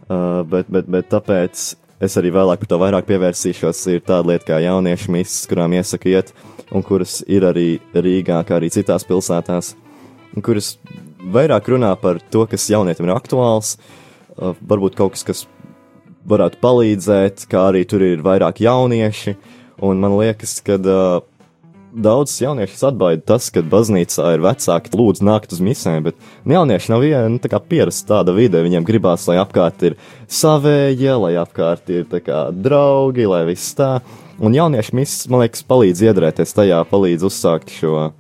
uh, 0.09 0.43
bet, 0.49 0.69
bet, 0.73 0.89
bet 0.93 1.09
tāpēc 1.13 1.73
es 2.03 2.17
arī 2.19 2.33
vēlāk 2.35 2.63
par 2.63 2.71
to 2.71 2.79
vairāk 2.83 3.07
pievērsīšos. 3.09 3.85
Ir 3.95 4.03
tāda 4.07 4.33
lieta 4.33 4.51
kā 4.51 4.61
jauniešu 4.65 5.15
mīsas, 5.15 5.47
kurām 5.51 5.77
iesaku 5.79 6.13
iet, 6.13 6.33
un 6.75 6.85
kuras 6.87 7.21
ir 7.31 7.47
arī 7.49 7.67
Rīgā, 7.95 8.43
kā 8.49 8.59
arī 8.59 8.73
citās 8.75 9.07
pilsētās, 9.09 9.75
kuras 10.43 10.75
vairāk 11.33 11.71
runā 11.73 11.93
par 12.01 12.21
to, 12.35 12.47
kas 12.51 12.69
jaunietim 12.73 13.07
ir 13.09 13.15
aktuāls, 13.15 13.77
uh, 13.79 14.57
varbūt 14.59 14.99
kaut 14.99 15.17
kas, 15.17 15.27
kas 15.29 15.45
varētu 16.29 16.61
palīdzēt, 16.63 17.47
kā 17.51 17.69
arī 17.71 17.85
tur 17.89 18.05
ir 18.07 18.25
vairāk 18.25 18.63
jaunieši. 18.63 19.37
Un 19.83 19.99
man 19.99 20.15
liekas, 20.15 20.61
ka 20.63 20.77
uh, 20.79 21.23
daudz 21.93 22.35
jauniešu 22.41 22.89
atbaida 22.89 23.23
tas, 23.33 23.49
ka 23.53 23.63
baznīcā 23.67 24.33
ir 24.37 24.43
vecāki, 24.45 24.93
lūdzu, 24.97 25.25
nākt 25.29 25.53
uz 25.55 25.61
misēm, 25.65 26.07
bet 26.07 26.17
jaunieši 26.49 26.93
nav 26.93 27.05
viena 27.05 27.29
nu, 27.31 27.41
tā 27.43 27.51
kā 27.53 27.61
pierast 27.61 28.07
tāda 28.09 28.35
vide. 28.37 28.63
Viņiem 28.65 28.87
gribās, 28.89 29.27
lai 29.29 29.39
apkārt 29.43 29.85
ir 29.89 29.97
savējie, 30.31 31.13
lai 31.25 31.35
apkārt 31.43 31.93
ir 31.93 32.07
kā 32.25 32.47
draugi, 32.55 33.29
lai 33.29 33.45
viss 33.51 33.77
tā. 33.79 33.99
Un 34.43 34.57
jauniešu 34.57 34.97
misijas, 34.97 35.29
man 35.31 35.45
liekas, 35.45 35.65
palīdz 35.69 36.03
iedrēties 36.09 36.57
tajā, 36.57 36.81
palīdz 36.91 37.29
uzsākt 37.29 37.75
šo, 37.77 38.11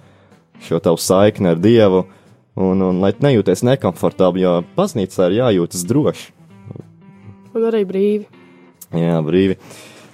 šo 0.62 0.82
tavu 0.84 1.00
saikni 1.00 1.50
ar 1.54 1.62
Dievu, 1.62 2.04
un, 2.60 2.84
un 2.84 3.00
lai 3.02 3.14
nejūties 3.16 3.64
nekomfortabli, 3.66 4.44
jo 4.44 4.58
baznīcā 4.76 5.30
ir 5.30 5.40
jājūtas 5.40 5.88
droši. 5.88 6.30
Un 7.52 7.66
arī 7.68 7.82
brīvi. 7.88 8.28
Jā, 8.96 9.18
brīvi. 9.24 9.56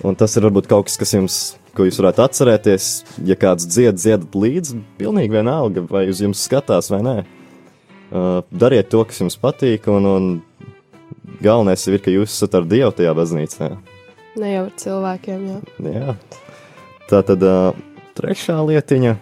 Un 0.07 0.15
tas 0.19 0.35
ir 0.39 0.47
varbūt 0.47 0.69
kaut 0.71 0.87
kas, 0.87 0.97
kas 1.01 1.13
jums, 1.15 1.37
ko 1.79 1.87
jūs 1.87 2.01
varētu 2.03 2.25
atcerēties, 2.25 2.87
ja 3.29 3.37
kāds 3.39 3.67
dzied, 3.71 3.99
dziedat 4.01 4.35
līdzi, 4.35 4.81
pilnīgi 4.99 5.39
vienalga, 5.39 5.85
vai 5.87 6.09
uz 6.11 6.23
jums 6.25 6.43
skatās 6.49 6.91
vai 6.91 7.01
nē. 7.07 7.17
Uh, 8.09 8.41
dariet 8.51 8.91
to, 8.91 9.05
kas 9.07 9.21
jums 9.23 9.39
patīk, 9.39 9.87
un, 9.93 10.09
un 10.09 10.29
galvenais 11.45 11.87
ir, 11.87 12.01
ka 12.03 12.13
jūs 12.13 12.35
esat 12.35 12.57
ar 12.59 12.67
Dievu 12.69 12.91
tajā 12.99 13.15
baznīcā. 13.17 13.71
Ne 14.39 14.53
jau 14.53 14.67
ar 14.67 14.75
cilvēkiem, 14.81 15.47
jā. 15.49 15.59
Jā. 15.95 16.15
Tā 17.09 17.23
tad 17.27 17.43
uh, 17.47 17.73
trešā 18.19 18.59
lietiņa. 18.69 19.17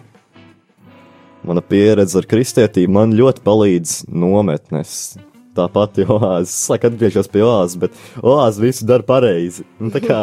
Mana 1.47 1.63
pieredze 1.63 2.17
ar 2.19 2.27
kristietību 2.27 2.91
man 2.91 3.15
ļoti 3.15 3.43
palīdz 3.45 3.97
nometnes. 4.11 5.17
Tā 5.57 5.67
pati 5.73 6.05
oāze. 6.17 6.49
Es 6.49 6.71
laikam 6.71 6.95
atgriežos 6.95 7.29
pie 7.33 7.43
oāzes, 7.45 7.77
bet 7.81 7.97
oāze 8.21 8.63
visu 8.63 8.87
dara 8.89 9.05
pareizi. 9.07 9.65
Un 9.81 9.93
tā 9.93 10.03
kā 10.03 10.21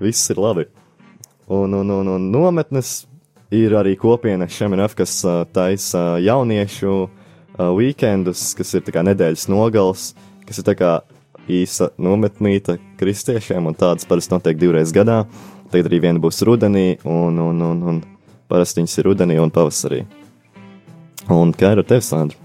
viss 0.00 0.30
ir 0.32 0.40
labi. 0.40 0.66
Un, 1.50 1.72
un, 1.74 1.88
un, 1.90 2.08
un 2.14 2.26
nometnes 2.30 3.08
ir 3.50 3.74
arī 3.74 3.96
kopiena 3.98 4.46
Šeminef, 4.46 4.94
kas 4.94 5.16
uh, 5.26 5.40
taisa 5.50 6.20
jauniešu 6.22 6.92
uh, 7.02 7.08
weekendus, 7.74 8.52
kas 8.54 8.70
ir 8.78 8.84
kā 8.86 9.02
nedēļas 9.02 9.48
nogals, 9.50 10.12
kas 10.46 10.62
ir 10.62 10.76
kā 10.78 10.92
īsa 11.50 11.90
nometnīta 11.98 12.76
kristiešiem, 13.00 13.66
un 13.66 13.74
tādas 13.74 14.06
parasti 14.06 14.36
notiek 14.36 14.60
divreiz 14.60 14.94
gadā. 14.94 15.24
Tagad 15.70 15.90
arī 15.90 16.00
viena 16.06 16.22
būs 16.22 16.38
rudenī, 16.46 17.00
un, 17.02 17.38
un, 17.42 17.66
un, 17.66 17.82
un 17.82 18.00
parasti 18.50 18.82
viņas 18.82 18.96
ir 18.98 19.10
rudenī 19.10 19.38
un 19.42 19.50
pavasarī. 19.54 20.04
Un 21.30 21.50
kā 21.54 21.74
ir 21.74 21.82
ar 21.82 21.86
tevi, 21.86 22.06
Sandra? 22.06 22.38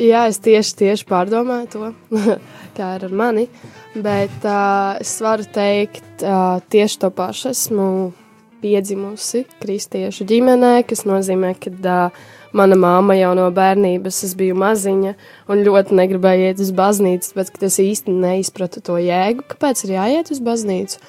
Jā, 0.00 0.24
es 0.30 0.40
tieši, 0.42 0.74
tieši 0.80 1.06
pārdomāju 1.06 1.68
to, 1.74 1.90
kā 2.76 2.94
ir 2.98 3.06
ar 3.08 3.14
mani. 3.22 3.46
Bet 3.94 4.44
uh, 4.44 4.98
es 5.02 5.14
varu 5.24 5.46
teikt 5.54 6.24
uh, 6.24 6.60
tieši 6.72 7.02
to 7.04 7.12
pašu. 7.14 7.52
Esmu 7.52 7.88
piedzimusi 8.62 9.44
kristiešu 9.62 10.26
ģimenē, 10.28 10.76
kas 10.86 11.04
nozīmē, 11.08 11.56
ka 11.58 11.72
uh, 11.72 12.22
mana 12.56 12.76
māma 12.78 13.16
jau 13.18 13.32
no 13.36 13.48
bērnības 13.54 14.22
es 14.28 14.34
biju 14.38 14.56
maziņa 14.60 15.14
un 15.50 15.64
ļoti 15.66 15.96
negribēju 15.98 16.50
iet 16.50 16.62
uz 16.62 16.72
baznīcu, 16.76 17.32
bet 17.38 17.64
es 17.68 17.80
īsti 17.82 18.14
neizpratu 18.14 18.82
to 18.84 18.98
jēgu, 19.00 19.46
kāpēc 19.54 19.86
ir 19.86 19.96
jāiet 19.96 20.32
uz 20.34 20.42
baznīcu. 20.44 21.00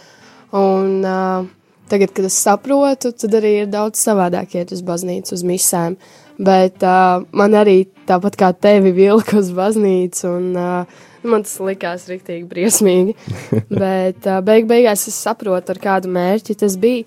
Un, 0.53 0.99
uh, 1.01 1.45
tagad, 1.91 2.13
kad 2.15 2.27
es 2.29 2.37
saprotu, 2.39 3.13
tad 3.17 3.39
arī 3.39 3.55
ir 3.63 3.71
daudz 3.73 4.01
savādāk 4.01 4.55
iet 4.57 4.73
uz 4.75 4.83
baznīcu, 4.85 5.35
uz 5.35 5.45
misēm. 5.47 5.97
Bet 6.43 6.81
uh, 6.85 7.25
man 7.35 7.57
arī 7.57 7.83
tāpat 8.09 8.37
kā 8.39 8.53
tevi 8.57 8.93
vilka 8.95 9.37
uz 9.41 9.51
baznīcu, 9.53 10.29
un 10.29 10.53
uh, 10.57 11.01
man 11.27 11.45
tas 11.45 11.57
likās 11.63 12.07
rīktīgi 12.11 12.47
briesmīgi. 12.49 13.17
Bet 13.83 14.27
uh, 14.29 14.39
beig 14.45 14.69
beigās 14.69 15.07
es 15.09 15.19
saprotu, 15.19 15.75
ar 15.75 15.81
kādu 15.83 16.11
mērķi 16.13 16.57
tas 16.63 16.77
bija. 16.79 17.05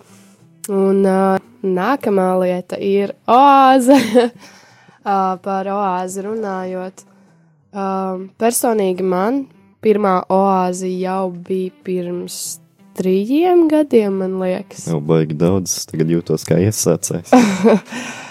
Un 0.73 1.05
uh, 1.07 1.37
nākamā 1.63 2.31
lieta 2.43 2.79
ir 2.83 3.15
oāze. 3.31 3.99
uh, 5.07 5.37
par 5.43 5.71
oāzi 5.71 6.25
runājot. 6.27 7.07
Uh, 7.77 8.27
personīgi 8.41 9.05
man 9.07 9.45
pirmā 9.85 10.19
oāze 10.33 10.89
jau 10.91 11.31
bija 11.31 11.75
pirms 11.87 12.59
trījiem 12.97 13.67
gadiem, 13.71 14.23
man 14.23 14.39
liekas. 14.41 14.87
Jau 14.89 15.03
baigi 15.05 15.37
daudz, 15.39 15.83
tagad 15.91 16.11
jūtos 16.17 16.47
kā 16.49 16.59
iesācējs. 16.65 17.35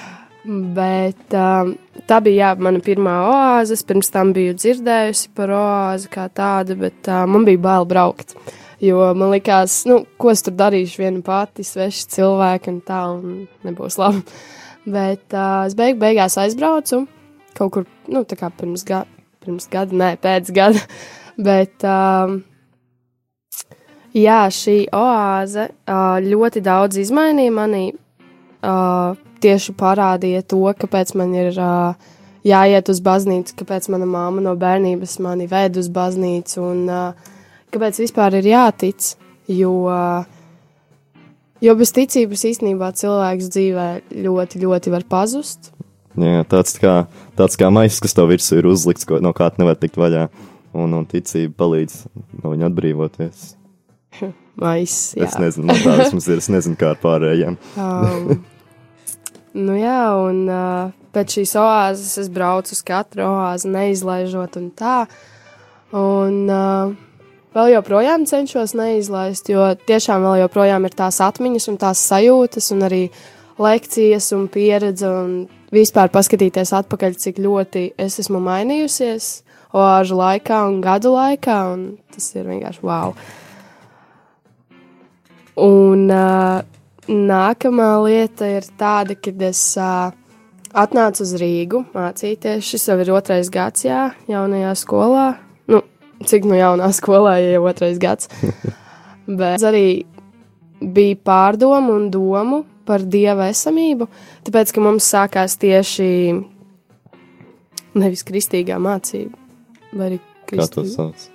Bet 0.46 1.34
um, 1.34 1.72
tā 2.06 2.20
bija 2.22 2.52
jā, 2.52 2.52
mana 2.62 2.82
pirmā 2.86 3.16
oāze. 3.30 3.74
Es 3.78 3.86
pirms 3.88 4.12
tam 4.14 4.34
biju 4.36 4.54
dzirdējusi 4.58 5.32
par 5.38 5.54
oāzi 5.58 6.12
kā 6.12 6.28
tādu, 6.30 6.78
bet 6.84 7.10
uh, 7.10 7.24
man 7.30 7.48
bija 7.48 7.64
bail 7.66 7.90
braukt. 7.90 8.36
Jo 8.84 9.10
man 9.18 9.32
likās, 9.34 9.82
nu, 9.90 10.04
ko 10.22 10.30
es 10.34 10.46
tur 10.46 10.54
darīšu 10.60 11.02
viena 11.02 11.24
pati, 11.26 11.66
sveši 11.66 12.10
cilvēki 12.18 12.74
un 12.74 12.80
tā, 12.86 13.02
un 13.16 13.44
nebūs 13.66 13.98
labi. 14.02 14.22
Bet 14.96 15.34
uh, 15.34 15.64
es 15.66 15.74
beig 15.74 15.96
beigās 15.98 16.36
aizbraucu 16.38 17.08
kaut 17.56 17.72
kur, 17.72 17.86
nu, 18.12 18.24
pirms, 18.26 18.84
ga 18.86 19.06
pirms 19.44 19.70
gada, 19.72 19.96
nē, 19.96 20.16
pēc 20.22 20.52
gada. 20.56 20.82
Bet, 21.48 21.84
um, 21.84 22.42
jā, 24.16 24.42
šī 24.52 24.78
oāze 24.96 25.70
uh, 25.72 26.18
ļoti 26.24 26.64
daudz 26.64 27.00
izmainīja 27.02 27.56
manī. 27.56 27.86
Uh, 28.66 29.25
tieši 29.42 29.76
parādīja 29.78 30.44
to, 30.48 30.62
kāpēc 30.80 31.14
man 31.20 31.34
ir 31.38 31.52
uh, 31.56 32.14
jāiet 32.46 32.90
uz 32.92 33.02
baznīcu, 33.04 33.58
kāpēc 33.62 33.90
mana 33.94 34.08
māma 34.10 34.44
no 34.44 34.56
bērnības 34.60 35.18
mani 35.26 35.50
ved 35.52 35.80
uz 35.82 35.90
baznīcu 35.94 36.62
un 36.64 36.84
uh, 36.90 37.30
kāpēc 37.74 38.02
vispār 38.06 38.40
ir 38.40 38.50
jātic. 38.54 39.14
Jo, 39.52 39.74
uh, 39.92 40.26
jo 41.62 41.76
bez 41.78 41.94
ticības 41.96 42.48
īstenībā 42.52 42.92
cilvēks 42.98 43.52
dzīvē 43.54 43.90
ļoti, 44.26 44.62
ļoti 44.64 44.94
var 44.94 45.06
pazust. 45.10 45.72
Jā, 46.16 46.46
tāds 46.48 46.78
kā, 46.80 46.96
tāds 47.36 47.60
kā 47.60 47.70
maisis, 47.74 48.00
kas 48.04 48.16
tev 48.16 48.32
virsū 48.32 48.62
ir 48.62 48.70
uzlikts, 48.72 49.08
ko, 49.08 49.20
no 49.24 49.34
kā 49.36 49.50
nevar 49.60 49.78
tikt 49.80 50.00
vaļā. 50.00 50.30
Un, 50.76 50.92
un 50.92 51.06
ticība 51.08 51.54
palīdz 51.62 52.02
no 52.42 52.52
viņa 52.52 52.68
atbrīvoties. 52.68 53.44
Maisis, 54.60 55.14
jā. 55.16 55.28
Es 55.28 55.38
nezinu, 55.40 55.70
no 55.70 55.78
tā 55.80 55.94
vismaz 56.02 56.28
ir. 56.28 56.42
Es 56.44 56.50
nezinu, 56.52 56.76
kā 56.80 56.94
ar 56.96 57.00
pārējiem. 57.04 57.56
Um, 57.76 58.44
nu 59.56 59.78
jā, 59.80 60.02
un 60.20 60.44
uh, 60.52 60.92
pēc 61.16 61.40
šīs 61.40 61.56
oāzes 61.60 62.20
es 62.26 62.30
braucu 62.34 62.76
uz 62.76 62.82
katru 62.86 63.26
oāzi, 63.28 63.72
neizlaižot 63.72 64.60
un 64.60 64.70
tā. 64.76 64.98
Un 65.96 66.42
uh, 66.52 66.92
vēl 67.56 67.72
joprojām 67.78 68.26
cenšos 68.28 68.76
neizlaist, 68.76 69.50
jo 69.52 69.70
tiešām 69.88 70.26
vēl 70.28 70.44
joprojām 70.44 70.88
ir 70.88 70.98
tās 70.98 71.22
atmiņas 71.24 71.70
un 71.72 71.80
tās 71.82 72.04
sajūtas 72.12 72.72
un 72.76 72.86
arī 72.90 73.04
lekcijas 73.62 74.34
un 74.36 74.50
pieredze 74.52 75.08
un 75.08 75.34
vispār 75.76 76.12
paskatīties 76.12 76.74
atpakaļ, 76.76 77.16
cik 77.20 77.40
ļoti 77.44 77.88
es 78.02 78.20
esmu 78.24 78.42
mainījusies 78.44 79.32
oāžu 79.76 80.20
laikā 80.20 80.62
un 80.70 80.80
gadu 80.84 81.16
laikā, 81.16 81.58
un 81.74 81.88
tas 82.12 82.28
ir 82.36 82.48
vienkārši 82.48 82.84
wow. 82.84 83.16
Un 85.64 86.10
uh, 86.12 86.60
nākamā 87.10 87.90
lieta 88.06 88.48
ir 88.50 88.68
tāda, 88.80 89.16
kad 89.18 89.42
es 89.46 89.62
uh, 89.80 90.14
atnācu 90.76 91.24
uz 91.26 91.34
Rīgu 91.40 91.84
mācīties. 91.96 92.66
Šis 92.66 92.90
jau 92.90 92.98
ir 93.02 93.12
otrais 93.16 93.52
gads, 93.54 93.86
jā, 93.88 94.10
jaunajā 94.32 94.74
skolā. 94.80 95.26
Nu, 95.72 95.82
cik 96.26 96.48
nu 96.50 96.58
jaunā 96.60 96.92
skolā, 96.96 97.38
ja 97.44 97.56
jau 97.58 97.66
otrais 97.70 98.00
gads. 98.02 98.30
Bet 99.42 99.66
arī 99.66 100.06
bija 100.82 101.18
pārdomu 101.26 101.96
un 101.96 102.10
domu 102.14 102.64
par 102.86 103.02
dieva 103.02 103.48
esamību, 103.50 104.06
tāpēc, 104.46 104.76
ka 104.76 104.84
mums 104.84 105.08
sākās 105.10 105.56
tieši 105.58 106.10
nevis 107.98 108.22
kristīgā 108.28 108.78
mācība, 108.78 109.34
vai 109.96 110.12
arī 110.12 110.20
Kā 110.22 110.68
to 110.70 110.84
kristīgā 110.84 110.92
sauc? 110.94 111.30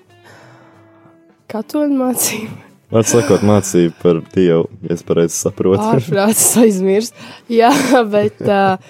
katoļu 1.50 1.96
mācība. 1.98 2.69
Var 2.90 3.06
sakot, 3.06 3.44
mācību 3.46 3.92
par 4.02 4.18
Dievu, 4.34 4.64
ja 4.82 4.96
es 4.96 5.04
pareizi 5.06 5.36
saprotu. 5.38 5.78
Ārprāts 5.92 6.56
aizmirst. 6.58 7.14
Jā, 7.46 7.70
bet 8.14 8.40
uh, 8.42 8.82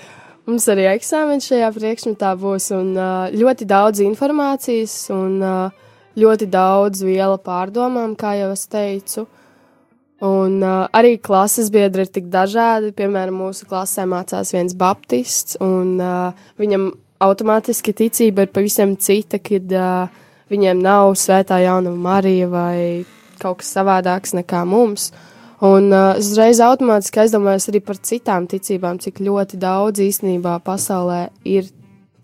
mums 0.49 0.65
arī 0.73 0.87
eksāmenis 0.95 1.51
šajā 1.51 1.69
priekšmetā 1.75 2.31
būs 2.41 2.71
un 2.73 2.95
uh, 2.97 3.27
ļoti 3.35 3.69
daudz 3.69 4.01
informācijas 4.07 4.95
un 5.13 5.37
uh, 5.45 5.93
ļoti 6.17 6.49
daudz 6.49 7.05
viela 7.05 7.37
pārdomām, 7.45 8.17
kā 8.17 8.39
jau 8.41 8.49
es 8.55 8.65
teicu. 8.73 9.27
Un 10.25 10.57
uh, 10.65 10.89
arī 10.97 11.19
klases 11.21 11.69
biedri 11.73 12.09
ir 12.09 12.15
tik 12.17 12.33
dažādi. 12.33 12.95
Piemēram, 12.97 13.37
mūsu 13.45 13.69
klasē 13.69 14.09
mācās 14.09 14.57
viens 14.57 14.73
baptists, 14.81 15.61
un 15.61 16.01
uh, 16.01 16.49
viņam 16.61 16.91
automātiski 17.21 17.93
ticība 18.01 18.49
ir 18.49 18.57
pavisam 18.57 18.97
cita, 18.97 19.37
kad 19.45 19.77
uh, 19.77 20.21
viņiem 20.49 20.81
nav 20.81 21.13
svētā 21.21 21.61
jaunava 21.67 22.01
Marija 22.01 22.49
vai 22.49 22.77
kaut 23.41 23.61
kas 23.63 23.75
savādāks 23.77 24.37
nekā 24.37 24.63
mums. 24.69 25.11
Un 25.61 25.91
uh, 25.93 26.15
uzreiz 26.17 26.61
automātiski 26.65 27.21
aizdomājos 27.25 27.69
arī 27.69 27.83
par 27.85 27.99
citām 28.01 28.47
ticībām, 28.49 29.01
cik 29.03 29.21
ļoti 29.21 29.61
daudz 29.61 30.01
īstenībā 30.01 30.57
pasaulē 30.65 31.27
ir 31.45 31.69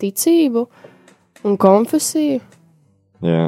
ticību 0.01 0.65
un 1.45 1.57
konfesiju. 1.61 2.41
Jā. 3.25 3.47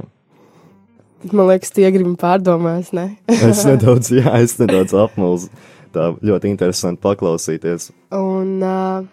Man 1.33 1.49
liekas, 1.51 1.73
tie 1.75 1.89
grib 1.91 2.13
pārdomāt, 2.21 2.93
ne? 2.95 3.11
Es 3.51 3.65
nedaudz, 3.67 4.13
jā, 4.15 4.37
es 4.43 4.59
nedaudz 4.61 4.95
apmulsu. 4.97 5.51
tā 5.93 6.13
ļoti 6.21 6.51
interesanti 6.53 7.01
paklausīties. 7.03 7.89
Un, 8.15 8.61
uh, 8.63 9.07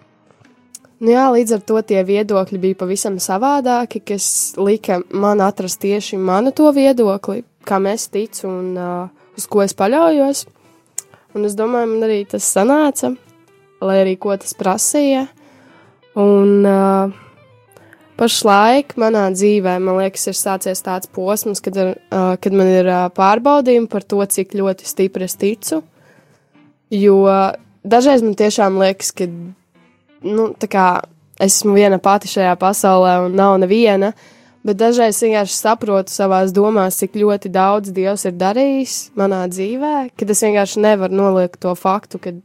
nu 1.00 1.14
jā, 1.14 1.26
līdz 1.34 1.56
ar 1.58 1.64
to 1.72 1.82
tie 1.88 2.04
viedokļi 2.06 2.60
bija 2.62 2.80
pavisam 2.84 3.18
savādāki, 3.24 4.04
kas 4.12 4.28
lika 4.60 5.00
man 5.10 5.42
atrast 5.42 5.80
tieši 5.82 6.20
manu 6.20 6.52
to 6.56 6.70
viedokli, 6.76 7.46
kam 7.68 7.88
es 7.92 8.08
ticu 8.14 8.48
un 8.50 8.74
uh, 8.78 9.10
uz 9.38 9.48
ko 9.52 9.64
es 9.66 9.76
paļaujos. 9.78 10.46
Un 11.36 11.48
es 11.48 11.58
domāju, 11.58 11.92
man 11.92 12.08
arī 12.08 12.22
tas 12.32 12.48
sanāca, 12.48 13.12
lai 13.84 13.98
arī 14.06 14.16
ko 14.22 14.36
tas 14.40 14.56
prasīja. 14.56 15.26
Un 16.16 16.64
uh, 16.64 17.12
pašlaik 18.16 18.96
manā 19.02 19.26
dzīvē, 19.34 19.76
man 19.84 20.00
liekas, 20.00 20.30
ir 20.32 20.38
sācies 20.40 20.84
tāds 20.86 21.12
posms, 21.12 21.60
kad, 21.64 21.76
ir, 21.76 21.92
uh, 22.16 22.38
kad 22.40 22.56
man 22.56 22.72
ir 22.72 22.88
uh, 22.88 23.10
pārbaudījumi 23.16 23.92
par 23.92 24.08
to, 24.08 24.22
cik 24.24 24.56
ļoti 24.56 24.88
stipri 24.88 25.28
es 25.28 25.36
ticu. 25.42 25.82
Jo 26.94 27.20
dažreiz 27.84 28.24
man 28.24 28.38
tiešām 28.40 28.80
liekas, 28.80 29.12
ka 29.18 29.28
nu, 29.28 30.48
kā 30.72 30.88
esmu 31.42 31.76
viena 31.76 32.00
pati 32.00 32.30
šajā 32.32 32.56
pasaulē 32.62 33.18
un 33.26 33.36
nav 33.36 33.58
neviena, 33.62 34.14
bet 34.66 34.80
dažreiz 34.80 35.20
vienkārši 35.22 35.56
saprotu 35.60 36.14
savās 36.14 36.54
domās, 36.56 36.98
cik 37.02 37.18
ļoti 37.22 37.52
daudz 37.54 37.94
Dievs 37.96 38.26
ir 38.26 38.36
darījis 38.40 38.98
manā 39.20 39.46
dzīvē, 39.52 39.96
kad 40.18 40.34
es 40.34 40.44
vienkārši 40.46 40.84
nevaru 40.84 41.22
noliekt 41.22 41.62
to 41.64 41.76
faktu, 41.78 42.22
ka 42.22 42.36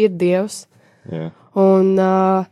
ir 0.00 0.14
Dievs. 0.20 0.64
Jā. 1.10 1.30
Un 1.60 1.94
uh, 2.00 2.46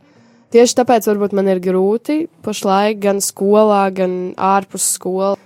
tieši 0.53 0.77
tāpēc 0.79 1.07
varbūt 1.09 1.33
man 1.35 1.49
ir 1.51 1.59
grūti 1.63 2.23
pašlaik 2.45 3.01
gan 3.03 3.19
skolā, 3.23 3.85
gan 3.95 4.13
ārpus 4.39 4.93
skolas. 4.95 5.41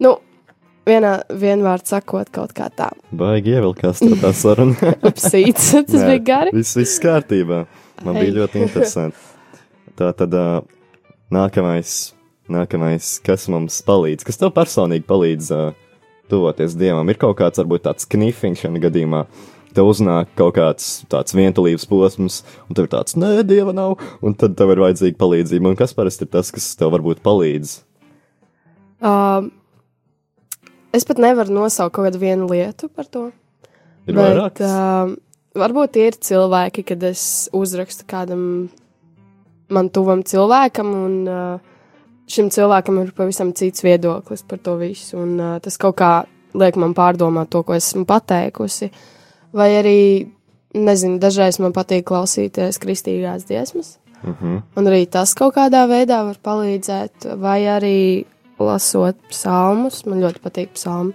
Nu, 0.00 0.18
vienā 0.88 1.20
vienvārds 1.28 1.92
sakot, 1.92 2.28
kaut 2.32 2.54
kā 2.56 2.68
tā. 2.76 2.90
Baigi 3.16 3.56
ievilkās 3.56 4.02
tā 4.22 4.32
saruna. 4.36 4.94
Apsīts, 5.00 5.72
tas 5.76 5.96
Nē, 5.96 6.06
bija 6.12 6.24
gari. 6.32 6.54
Viss, 6.56 6.76
viss 6.78 7.00
kārtībā. 7.02 7.64
Man 8.04 8.16
Ei. 8.16 8.26
bija 8.26 8.40
ļoti 8.42 8.64
interesanti. 8.64 9.28
Tā 10.00 10.12
tad 10.16 10.34
uh, 10.36 10.62
nākamais, 11.32 12.14
nākamais, 12.52 13.16
kas 13.24 13.46
mums 13.52 13.80
palīdz, 13.86 14.26
kas 14.26 14.40
tev 14.40 14.52
personīgi 14.56 15.06
palīdz 15.08 15.50
uh, 15.54 15.70
tuvoties 16.30 16.76
dievam, 16.78 17.08
ir 17.10 17.18
kaut 17.20 17.38
kāds, 17.40 17.60
varbūt 17.60 17.86
tāds 17.88 18.08
knifiņš 18.10 18.64
šajā 18.64 18.84
gadījumā. 18.86 19.24
Tev 19.70 19.86
uznāk 19.86 20.32
kaut 20.38 20.56
kāds 20.56 20.86
tāds 21.10 21.34
vientulības 21.36 21.86
posms, 21.86 22.40
un 22.66 22.74
tev 22.74 22.88
ir 22.88 22.92
tāds, 22.96 23.14
nē, 23.14 23.44
dieva 23.46 23.74
nav, 23.74 24.00
un 24.18 24.34
tad 24.34 24.56
tev 24.58 24.72
ir 24.74 24.82
vajadzīga 24.82 25.18
palīdzība. 25.20 25.70
Un 25.70 25.78
kas 25.78 25.94
parasti 25.94 26.26
ir 26.26 26.32
tas, 26.32 26.50
kas 26.54 26.72
tev 26.78 26.90
varbūt 26.96 27.22
palīdz? 27.22 27.76
Uh, 28.98 29.46
es 30.96 31.06
pat 31.06 31.22
nevaru 31.22 31.54
nosaukt 31.54 31.94
kaut 31.94 32.08
kādu 32.08 32.22
vienu 32.22 32.50
lietu 32.50 32.90
par 32.90 33.06
to. 33.06 33.28
Ir 34.10 34.16
bet, 34.16 34.24
vairākas. 34.24 34.74
uh, 34.74 35.14
varbūt 35.62 36.00
ir 36.02 36.18
cilvēki, 36.18 36.88
kad 36.90 37.06
es 37.06 37.22
uzrakstu 37.54 38.08
kādam 38.10 38.42
man 39.70 39.90
tuvam 39.94 40.26
cilvēkam, 40.26 40.90
un 41.06 41.16
uh, 41.30 41.69
šim 42.30 42.50
cilvēkam 42.54 43.00
ir 43.02 43.14
pavisam 43.16 43.52
cits 43.56 43.84
viedoklis 43.84 44.44
par 44.48 44.60
to 44.64 44.76
visu. 44.80 45.18
Un, 45.20 45.36
uh, 45.40 45.56
tas 45.62 45.78
kaut 45.80 45.98
kā 46.00 46.12
liek 46.54 46.78
man 46.80 46.94
pārdomāt 46.96 47.50
to, 47.52 47.62
ko 47.66 47.76
esmu 47.76 48.06
pateikusi. 48.08 48.90
Vai 49.56 49.70
arī, 49.78 50.00
nezinu, 50.74 51.18
dažreiz 51.22 51.60
man 51.62 51.74
patīk 51.76 52.06
klausīties 52.10 52.78
kristīgās 52.82 53.46
dziesmas. 53.48 53.98
Uh 54.20 54.34
-huh. 54.36 54.60
Un 54.76 54.86
arī 54.86 55.06
tas 55.06 55.34
kaut 55.34 55.54
kādā 55.54 55.86
veidā 55.88 56.24
var 56.24 56.36
palīdzēt, 56.42 57.36
vai 57.40 57.64
arī 57.64 58.24
lasot 58.58 59.16
psalmus. 59.28 60.06
Man 60.06 60.20
ļoti 60.20 60.40
patīk 60.42 60.68
psalmi. 60.74 61.12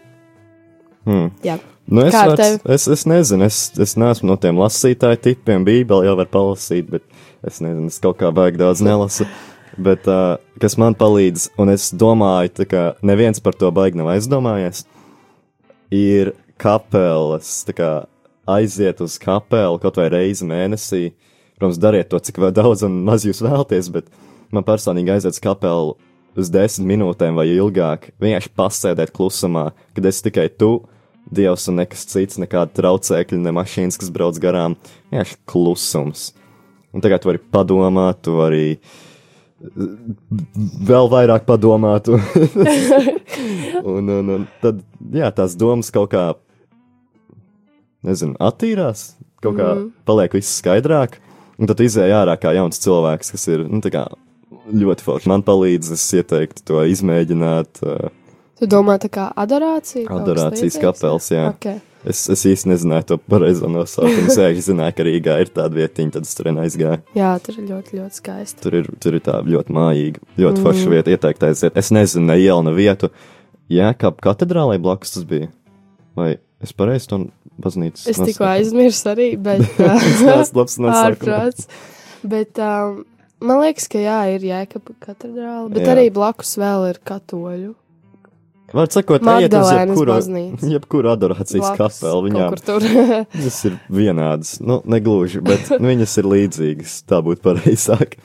Hmm. 1.05 1.31
Jā, 1.43 1.59
Nu, 1.87 2.01
es, 2.01 2.13
vairs, 2.13 2.59
es, 2.65 2.87
es 2.87 3.05
nezinu, 3.05 3.45
es, 3.45 3.71
es 3.77 3.93
neesmu 3.99 4.31
no 4.31 4.35
tiem 4.41 4.57
lasītāju 4.57 5.19
tipiem. 5.21 5.65
Bībeli 5.67 6.07
jau 6.07 6.15
var 6.17 6.29
palasīt, 6.33 6.87
bet 6.89 7.03
es 7.45 7.61
nezinu, 7.61 7.91
es 7.93 7.99
kaut 8.01 8.17
kā 8.17 8.31
baigi 8.33 8.57
daudz 8.57 8.81
nelasu. 8.85 9.27
Bet 9.75 10.07
uh, 10.07 10.37
kas 10.61 10.77
man 10.79 10.95
palīdz, 10.95 11.49
un 11.59 11.71
es 11.73 11.89
domāju, 11.91 12.63
kā 12.69 12.83
neviens 13.03 13.41
par 13.43 13.57
to 13.59 13.71
baigi 13.75 13.99
nav 13.99 14.13
aizdomājies, 14.13 14.85
ir 15.91 16.31
kapelas. 16.61 17.65
kā 17.75 18.05
Aiziet 18.45 19.01
uz 19.01 19.17
kapelu 19.17 19.79
kaut 19.81 19.97
vai 19.97 20.07
reizi 20.13 20.45
mēnesī. 20.45 21.15
Protams, 21.57 21.79
dariet 21.81 22.11
to, 22.11 22.19
cik 22.19 22.37
daudz 22.53 22.83
un 22.85 22.99
maz 23.07 23.25
jūs 23.25 23.41
vēlaties, 23.41 23.89
bet 23.89 24.11
man 24.53 24.63
personīgi 24.63 25.15
aiziet 25.15 25.33
uz 25.33 25.41
kapelu 25.41 25.95
uz 26.37 26.51
desmit 26.53 26.91
minūtēm 26.93 27.35
vai 27.35 27.47
ilgāk. 27.49 28.11
Vienkārši 28.21 28.51
pasēdēt 28.55 29.13
klusumā, 29.15 29.71
kad 29.95 30.05
es 30.05 30.21
tikai 30.23 30.49
tu, 30.53 30.85
Dievs 31.25 31.63
un 31.71 31.79
nekas 31.79 32.03
cits, 32.05 32.37
nekāda 32.37 32.69
traucēkļa, 32.77 33.39
ne 33.41 33.53
mašīnas, 33.57 33.95
kas 33.97 34.11
brauc 34.13 34.37
garām. 34.37 34.75
Vienkārši 35.09 35.39
klusums. 35.49 36.27
Un 36.93 37.01
tagad 37.01 37.23
tu 37.23 37.31
vari 37.31 37.41
padomāt, 37.41 38.19
tu 38.21 38.35
vari 38.37 38.75
uh, 38.75 38.91
vēl 40.89 41.09
vairāk 41.11 41.45
padomāt. 41.47 42.09
Un, 42.11 42.21
un, 43.95 44.11
un, 44.17 44.33
un 44.37 44.47
tad, 44.63 44.81
jā, 45.13 45.29
tās 45.35 45.55
domas 45.59 45.91
kaut 45.93 46.11
kā, 46.13 46.25
nezinu, 48.05 48.37
attīrās, 48.43 49.13
kaut 49.43 49.57
kā 49.59 49.71
mm. 49.73 49.87
paliek 50.07 50.37
viss 50.37 50.59
skaidrāk. 50.61 51.19
Un 51.55 51.71
tad 51.71 51.79
izēja 51.79 52.23
ārā 52.25 52.35
kā 52.39 52.51
jauns 52.55 52.81
cilvēks, 52.83 53.31
kas 53.31 53.47
ir 53.47 53.63
nu, 53.69 53.79
kā 53.79 54.03
ļoti 54.75 55.05
forši. 55.05 55.29
Man 55.31 55.45
palīdz, 55.47 55.93
es 55.95 56.03
ieteiktu 56.19 56.65
to 56.67 56.83
izmēģināt. 56.91 57.79
Uh, 57.85 58.09
tu 58.59 58.69
domā, 58.69 58.97
tā 59.01 59.09
kā 59.11 59.27
adorācija? 59.35 60.07
Adorācijas 60.15 60.79
kapels, 60.81 61.29
jā. 61.33 61.49
Okay. 61.55 61.81
Es, 62.05 62.19
es 62.29 62.43
īsti 62.45 62.69
nezināju 62.69 63.07
to 63.09 63.17
pareizo 63.17 63.69
nosaukumu. 63.71 64.27
Es 64.29 64.37
vienkārši 64.37 64.63
zināju, 64.67 64.93
ka 64.93 65.05
Rīgā 65.07 65.37
ir 65.41 65.49
tāda 65.55 65.73
vietiņa, 65.79 66.11
tad 66.13 66.27
es 66.27 66.37
tur 66.37 66.51
aizgāju. 66.51 66.99
Jā, 67.17 67.31
tur 67.41 67.57
ir 67.57 67.69
ļoti, 67.71 67.97
ļoti 67.97 68.19
skaisti. 68.19 68.61
Tur 68.61 68.77
ir, 68.77 68.89
tur 69.01 69.17
ir 69.17 69.23
tā 69.25 69.39
ļoti 69.41 69.73
mājīga, 69.73 70.21
ļoti 70.37 70.61
mm. 70.61 70.67
forša 70.67 70.91
vieta, 70.91 71.15
ieteikta 71.15 71.49
aiziet. 71.49 71.79
Es 71.81 71.89
nezinu, 71.95 72.27
ne 72.29 72.37
ielu, 72.43 72.61
ne 72.67 72.75
vietu. 72.77 73.09
Jā, 73.73 73.89
kā 73.97 74.11
katedrālē 74.21 74.77
blakus 74.83 75.15
tas 75.15 75.25
bija. 75.25 75.49
Vai 76.15 76.35
es 76.61 76.75
pareizi 76.77 77.09
to 77.09 77.19
baznīcu? 77.65 78.05
Es 78.13 78.21
tikko 78.21 78.45
aizmirsu 78.51 79.09
arī, 79.15 79.31
bet 79.41 79.65
Tas 79.79 80.53
labs 80.53 80.77
nosaukums. 80.85 81.65
Bet 82.25 82.61
um, 82.61 83.01
man 83.41 83.63
liekas, 83.63 83.89
ka 83.89 84.01
jā, 84.01 84.19
ir 84.35 84.45
jēkaba 84.45 84.93
katedrāle, 85.01 85.71
bet 85.73 85.85
Jā. 85.85 85.95
arī 85.95 86.05
blakus 86.13 86.55
vēl 86.61 86.91
ir 86.91 87.01
katoļu. 87.05 87.73
Var 88.73 88.87
sakot, 88.91 89.27
ejiet 89.35 89.53
uz 89.53 89.71
jebkuru, 89.71 90.15
jebkuru 90.75 91.11
adorācijas 91.13 91.75
kapelu. 91.77 92.23
Viņām. 92.25 92.55
Viņas 93.35 93.59
ir 93.69 93.75
vienādas, 93.93 94.55
nu, 94.63 94.79
negluži, 94.89 95.43
bet 95.45 95.69
nu, 95.75 95.91
viņas 95.91 96.17
ir 96.21 96.29
līdzīgas. 96.31 96.95
Tā 97.09 97.21
būtu 97.25 97.43
pareizāk. 97.45 98.17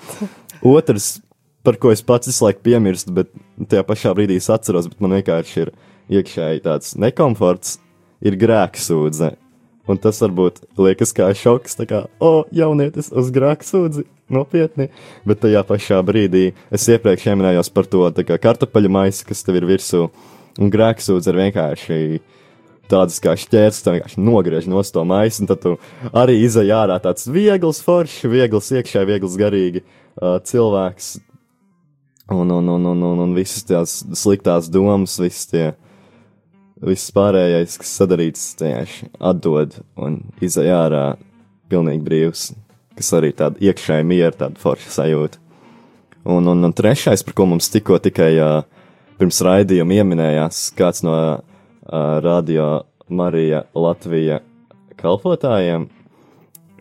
Otrs, 0.66 1.18
par 1.66 1.76
ko 1.80 1.92
es 1.92 2.02
pats 2.06 2.30
visu 2.30 2.46
laiku 2.46 2.64
piemirstu, 2.70 3.14
bet 3.20 3.30
tajā 3.68 3.84
pašā 3.88 4.14
brīdī 4.16 4.40
es 4.40 4.48
atceros, 4.52 4.88
bet 4.90 5.04
man 5.04 5.18
vienkārši 5.18 5.62
ir 5.66 5.74
iekšēji 6.20 6.64
tāds 6.64 6.96
nekomforts, 7.00 7.78
ir 8.24 8.38
grēksūdze. 8.40 9.34
Un 9.90 9.98
tas 9.98 10.20
varbūt 10.22 10.62
liekas 10.78 11.12
kā 11.16 11.30
šoks, 11.34 11.74
tā 11.80 11.86
kā, 11.90 12.04
o, 12.22 12.44
jaunietis 12.54 13.08
uz 13.16 13.30
grēksūdzi, 13.34 14.04
nopietni. 14.32 14.88
Bet 15.28 15.42
tajā 15.44 15.62
pašā 15.68 16.00
brīdī 16.06 16.50
es 16.72 16.88
iepriekš 16.90 17.30
minējos 17.34 17.72
par 17.74 17.88
to 17.90 18.08
kā 18.26 18.38
kartupeļu 18.40 18.92
maisu, 18.92 19.26
kas 19.28 19.44
tev 19.46 19.60
ir 19.60 19.68
virsū. 19.70 20.08
Un 20.60 20.70
grēksūdze 20.72 21.30
ir 21.30 21.40
vienkārši 21.44 21.98
tādas 22.90 23.20
kā 23.22 23.36
šķērslis, 23.38 23.84
tā 23.84 23.94
vienkārši 23.94 24.22
nogriež 24.22 24.68
no 24.70 24.82
to 24.82 25.04
maisu, 25.06 25.44
un 25.44 25.50
tad 25.50 25.66
arī 26.10 26.40
izai 26.44 26.68
ārā 26.74 26.98
tāds 27.02 27.28
viegls, 27.30 27.82
foršs, 27.86 28.26
viegls 28.30 28.70
iekšā, 28.74 29.04
viegls 29.08 29.38
garīgi 29.40 29.84
uh, 29.84 30.38
cilvēks. 30.42 31.18
Un, 32.30 32.50
un, 32.50 32.68
un, 32.68 32.84
un, 32.86 33.02
un, 33.02 33.22
un 33.24 33.32
visas 33.34 33.64
tās 33.66 33.94
sliktās 34.14 34.68
domas, 34.70 35.16
visas 35.18 35.48
tie, 35.50 35.64
viss 36.86 37.10
pārējais, 37.14 37.78
kas 37.80 37.94
sadarīts, 37.98 38.44
tieši 38.60 39.10
atdod 39.18 39.80
un 39.98 40.20
izai 40.42 40.68
ārā 40.74 41.04
pilnīgi 41.70 42.06
brīvs, 42.06 42.44
kas 43.00 43.14
arī 43.16 43.32
tāda 43.36 43.60
iekšēja 43.64 44.06
miera, 44.06 44.34
tāda 44.36 44.60
forša 44.60 44.92
sajūta. 44.98 45.40
Un, 46.28 46.44
un, 46.52 46.66
un 46.68 46.76
trešais, 46.76 47.24
par 47.24 47.36
ko 47.36 47.46
mums 47.48 47.70
tikko 47.72 47.96
tikai 48.04 48.34
uh, 48.36 48.58
pirms 49.20 49.40
raidījuma 49.44 49.96
ieminējās 50.00 50.66
kāds 50.76 51.04
no 51.06 51.16
uh, 51.16 51.40
radio 52.24 52.82
Marija 53.08 53.64
Latvija 53.74 54.42
kalpotājiem, 55.00 55.88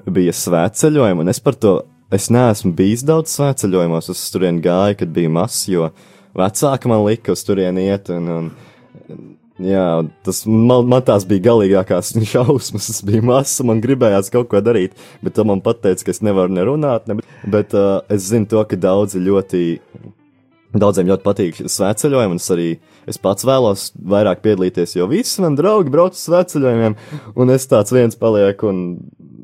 bija 0.10 0.34
svētceļojumi, 0.36 1.24
un 1.24 1.32
es 1.32 1.40
par 1.44 1.56
to, 1.56 1.74
es 2.14 2.28
neesmu 2.34 2.74
bijis 2.76 3.06
daudz 3.08 3.32
svētceļojumos, 3.38 4.10
es 4.12 4.24
uz 4.26 4.34
turieni 4.34 4.64
gāju, 4.66 5.00
kad 5.00 5.14
biju 5.16 5.32
mazs, 5.34 5.64
jo 5.72 5.90
vecāka 6.38 6.92
man 6.92 7.06
lika 7.06 7.34
uz 7.36 7.46
turieni 7.48 7.88
iet, 7.88 8.12
un, 8.12 8.28
un 8.36 9.30
jā, 9.64 9.88
tas 10.26 10.44
man, 10.48 10.88
man 10.90 11.04
tās 11.08 11.26
bija 11.30 11.50
galīgākās 11.50 12.14
šausmas, 12.34 12.92
es 12.94 13.02
biju 13.06 13.26
mazs, 13.32 13.60
un 13.64 13.74
man 13.74 13.84
gribējās 13.84 14.32
kaut 14.34 14.52
ko 14.52 14.62
darīt, 14.64 14.96
bet 15.26 15.38
tad 15.38 15.50
man 15.50 15.64
pateica, 15.66 16.08
ka 16.08 16.16
es 16.16 16.24
nevaru 16.26 16.56
nerunāt, 16.56 17.10
ne, 17.10 17.20
bet 17.48 17.76
uh, 17.78 18.00
es 18.12 18.30
zinu 18.32 18.50
to, 18.50 18.64
ka 18.70 18.80
daudzi 18.80 19.24
ļoti 19.24 19.66
Daudziem 20.70 21.08
ļoti 21.10 21.26
patīk 21.26 21.60
svētceļojumi, 21.66 22.36
un 22.36 22.38
es 22.38 22.52
arī 22.54 22.68
es 23.10 23.18
pats 23.18 23.46
vēlos 23.48 23.88
vairāk 23.98 24.44
piedalīties, 24.44 24.94
jo 25.00 25.08
visi 25.10 25.42
man 25.42 25.56
draugi 25.58 25.90
brauc 25.90 26.14
uz 26.14 26.28
svētceļojumiem, 26.28 26.96
un 27.42 27.54
es 27.56 27.66
tāds 27.72 27.94
viens 27.96 28.20
palieku 28.20 28.70
un, 28.70 28.84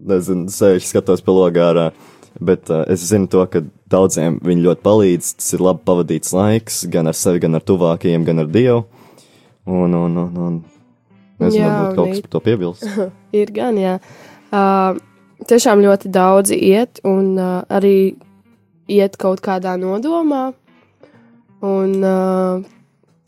nezinu, 0.05 0.51
sēžu 0.53 0.85
skatos 0.85 1.25
pa 1.25 1.33
logā 1.33 1.71
ārā. 1.71 1.87
Bet 2.35 2.69
uh, 2.69 2.83
es 2.91 3.07
zinu 3.09 3.29
to, 3.31 3.41
ka 3.49 3.63
daudziem 3.89 4.37
viņi 4.45 4.67
ļoti 4.67 4.85
palīdz, 4.85 5.31
tas 5.39 5.53
ir 5.55 5.65
labi 5.65 5.81
pavadīts 5.87 6.35
laiks, 6.35 6.83
gan 6.93 7.09
ar 7.09 7.17
sevi, 7.17 7.41
gan 7.41 7.57
ar 7.57 7.65
tuvākajiem, 7.65 8.27
gan 8.27 8.43
ar 8.43 8.51
Dievu. 8.51 8.83
Un, 9.65 9.93
un, 9.97 10.17
un, 10.21 10.37
un 10.37 10.57
nezinu, 11.41 11.63
Jā, 11.63 11.71
varbūt 11.71 11.97
kaut 11.97 12.11
kas 12.11 12.23
par 12.25 12.33
to 12.35 12.43
piebilst. 12.45 12.85
Ir 13.41 13.51
gan, 13.55 13.79
jā. 13.81 13.97
Uh, 14.53 14.99
tiešām 15.49 15.81
ļoti 15.83 16.11
daudzi 16.13 16.59
iet, 16.69 17.01
un 17.07 17.33
uh, 17.39 17.57
arī 17.73 17.97
iet 18.91 19.17
kaut 19.21 19.41
kādā 19.45 19.73
nodomā, 19.81 20.51
un 21.65 21.95
uh, 22.05 22.65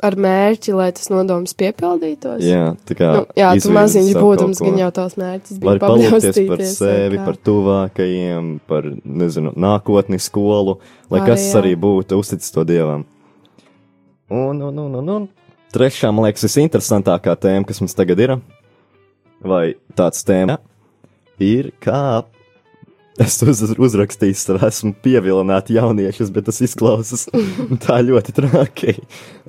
ar 0.03 0.17
mērķi, 0.21 0.75
lai 0.77 0.91
tas 0.93 1.09
nodoms 1.09 1.55
piepildītos. 1.57 2.43
Jā, 2.45 2.75
tā 2.87 2.97
kā. 2.97 3.09
nu, 3.17 3.23
jā 3.37 3.49
tu 3.61 3.73
maziņš 3.73 4.11
ko. 4.13 4.67
gan 4.67 4.79
jau 4.83 4.91
tavs 4.99 5.17
mērķis 5.17 5.57
bija 5.57 5.71
Var 5.71 5.81
palikties 5.81 6.39
par 6.51 6.63
sevi, 6.69 7.21
par 7.25 7.39
tuvākajiem, 7.49 8.51
par, 8.69 8.91
nezinu, 9.03 9.55
nākotni 9.57 10.21
skolu, 10.21 10.77
lai 11.09 11.23
Arī, 11.23 11.31
kas 11.33 11.47
jā. 11.49 11.57
arī 11.61 11.73
būtu, 11.81 12.21
uztic 12.21 12.45
to 12.45 12.65
dievam. 12.67 13.07
Un, 14.29 14.61
un, 14.61 14.77
un, 14.85 15.01
un, 15.01 15.13
un. 15.15 15.27
Trešā, 15.75 16.13
man 16.15 16.27
liekas, 16.27 16.45
visinteresantākā 16.47 17.35
tēma, 17.43 17.67
kas 17.67 17.81
mums 17.83 17.95
tagad 17.97 18.21
ir, 18.23 18.33
vai 19.43 19.75
tāds 19.99 20.23
tēma, 20.27 20.57
ir 21.43 21.73
kā. 21.83 22.23
Es 23.17 23.39
uz, 23.41 23.63
uzrakstīju, 23.73 24.37
tad 24.45 24.63
esmu 24.67 24.93
pievilināti 25.01 25.73
jauniešus, 25.73 26.29
bet 26.35 26.45
tas 26.47 26.61
izklausās 26.61 27.25
tā 27.85 27.97
ļoti 28.05 28.35
traki. 28.37 28.93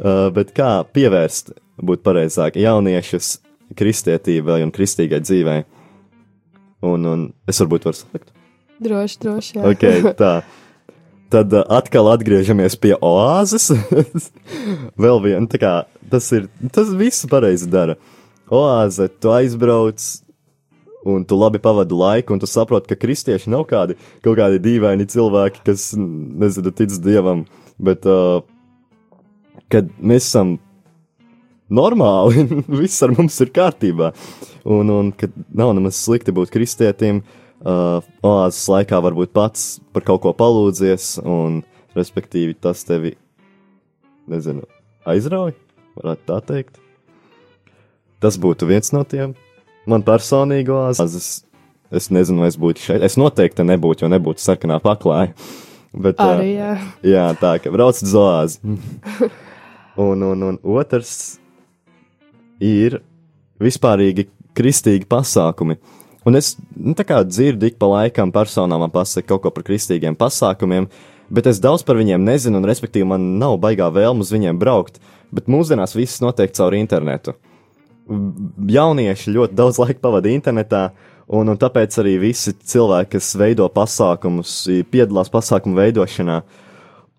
Uh, 0.00 0.30
bet 0.32 0.54
kā 0.56 0.70
pievērst, 0.96 1.52
būtu 1.84 2.06
pareizāk, 2.06 2.56
jauniešus 2.56 3.36
kristietībai 3.76 4.62
un 4.64 4.72
kristīgai 4.72 5.20
dzīvei? 5.20 5.66
Un, 6.88 7.04
un 7.10 7.26
es 7.50 7.60
varbūt 7.60 7.90
varu 7.90 8.00
sākt. 8.00 8.32
Droši, 8.80 9.20
droši. 9.20 9.58
Jā. 9.58 9.68
Ok, 9.68 10.16
tā. 10.18 10.32
Tad 11.32 11.52
uh, 11.52 11.64
atkal 11.68 12.08
atgriežamies 12.12 12.76
pie 12.80 12.94
oāzes. 13.04 13.68
Vēl 15.02 15.20
viena, 15.24 15.44
tā 15.50 15.60
kā 15.60 15.72
tas 16.08 16.30
ir, 16.32 16.48
tas 16.72 16.92
viss 16.96 17.28
pareizi 17.28 17.68
dara. 17.70 17.98
Oāze, 18.48 19.10
tu 19.20 19.32
aizbrauc, 19.34 20.04
un 21.08 21.26
tu 21.28 21.36
labi 21.36 21.60
pavadi 21.60 21.96
laiku, 21.96 22.32
un 22.32 22.40
tu 22.40 22.48
saproti, 22.48 22.88
ka 22.88 23.00
kristieši 23.00 23.52
nav 23.52 23.66
kādi 23.68 23.98
kaut 24.24 24.38
kādi 24.40 24.62
dīvaini 24.64 25.08
cilvēki, 25.08 25.60
kas, 25.68 25.90
nezinu, 25.98 26.72
tic 26.72 26.96
dievam, 27.04 27.44
bet, 27.76 28.08
uh, 28.08 28.40
kad 29.68 29.90
mēs 30.00 30.30
esam 30.30 30.56
normāli, 31.68 32.46
viss 32.80 33.04
ar 33.04 33.12
mums 33.12 33.36
ir 33.44 33.52
kārtībā, 33.52 34.14
un, 34.64 34.94
un 34.96 35.12
kad 35.12 35.36
nav 35.52 35.74
nemaz 35.76 36.00
slikti 36.00 36.32
būt 36.32 36.56
kristietim, 36.56 37.20
uh, 37.20 37.47
oāzes 37.64 38.66
laikā 38.70 39.00
varbūt 39.02 39.32
pats 39.34 39.78
par 39.92 40.04
kaut 40.06 40.22
ko 40.24 40.34
palūdzies, 40.36 41.16
un, 41.26 41.62
respektīvi, 41.98 42.54
tas 42.54 42.84
tevi, 42.86 43.16
nezinu, 44.30 44.66
aizrauj, 45.08 45.54
varētu 45.98 46.26
tā 46.28 46.38
teikt. 46.52 46.80
Tas 48.22 48.38
būtu 48.40 48.66
viens 48.66 48.90
no 48.94 49.04
tiem. 49.06 49.34
Man 49.88 50.04
personīgi 50.06 50.72
oāzes, 50.74 51.28
es 51.94 52.10
nezinu, 52.12 52.42
vai 52.42 52.50
es 52.52 52.58
būtu 52.60 52.82
šeit. 52.82 53.04
Es 53.06 53.16
noteikti 53.20 53.66
nebūtu, 53.66 54.04
jo 54.04 54.12
nebūtu 54.12 54.42
sarkanā 54.42 54.80
paklāja. 54.84 55.32
Bet, 55.94 56.18
Arī, 56.20 56.50
jā. 56.58 56.72
Jā, 57.06 57.28
tā 57.40 57.54
kā 57.62 57.72
brauc 57.72 57.96
uz 58.04 58.14
oāzi. 58.18 58.58
un, 60.08 60.26
un, 60.26 60.42
un 60.50 60.58
otrs 60.62 61.38
ir 62.60 63.00
vispārīgi 63.62 64.28
kristīgi 64.58 65.08
pasākumi. 65.08 65.78
Un 66.28 66.36
es 66.36 66.56
nu, 66.76 66.92
dzirdu 67.24 67.70
ik 67.70 67.78
pa 67.80 67.88
laikam 67.88 68.32
personām 68.34 68.82
man 68.84 68.92
pasaka 68.92 69.30
kaut 69.30 69.46
ko 69.46 69.52
par 69.54 69.64
kristīgiem 69.64 70.16
pasākumiem, 70.18 70.88
bet 71.32 71.46
es 71.48 71.60
daudz 71.64 71.84
par 71.88 71.96
viņiem 71.96 72.20
nezinu, 72.20 72.60
un 72.60 72.68
respektīvi 72.68 73.08
man 73.08 73.38
nav 73.40 73.56
baigā 73.62 73.88
vēlme 73.88 74.20
uz 74.20 74.32
viņiem 74.34 74.58
braukt. 74.60 75.00
Bet 75.32 75.48
mūsdienās 75.48 75.96
viss 75.96 76.20
notiek 76.20 76.52
caur 76.52 76.76
internetu. 76.76 77.32
Jaunieši 78.08 79.32
ļoti 79.38 79.56
daudz 79.56 79.80
laika 79.82 80.04
pavada 80.04 80.28
internetā, 80.28 80.90
un, 81.28 81.48
un 81.48 81.60
tāpēc 81.60 81.96
arī 82.02 82.18
visi 82.20 82.52
cilvēki, 82.52 83.14
kas 83.16 83.34
veido 83.40 83.68
pasākumus, 83.72 84.62
piedalās 84.92 85.32
pasākumu 85.32 85.80
veidošanā, 85.80 86.42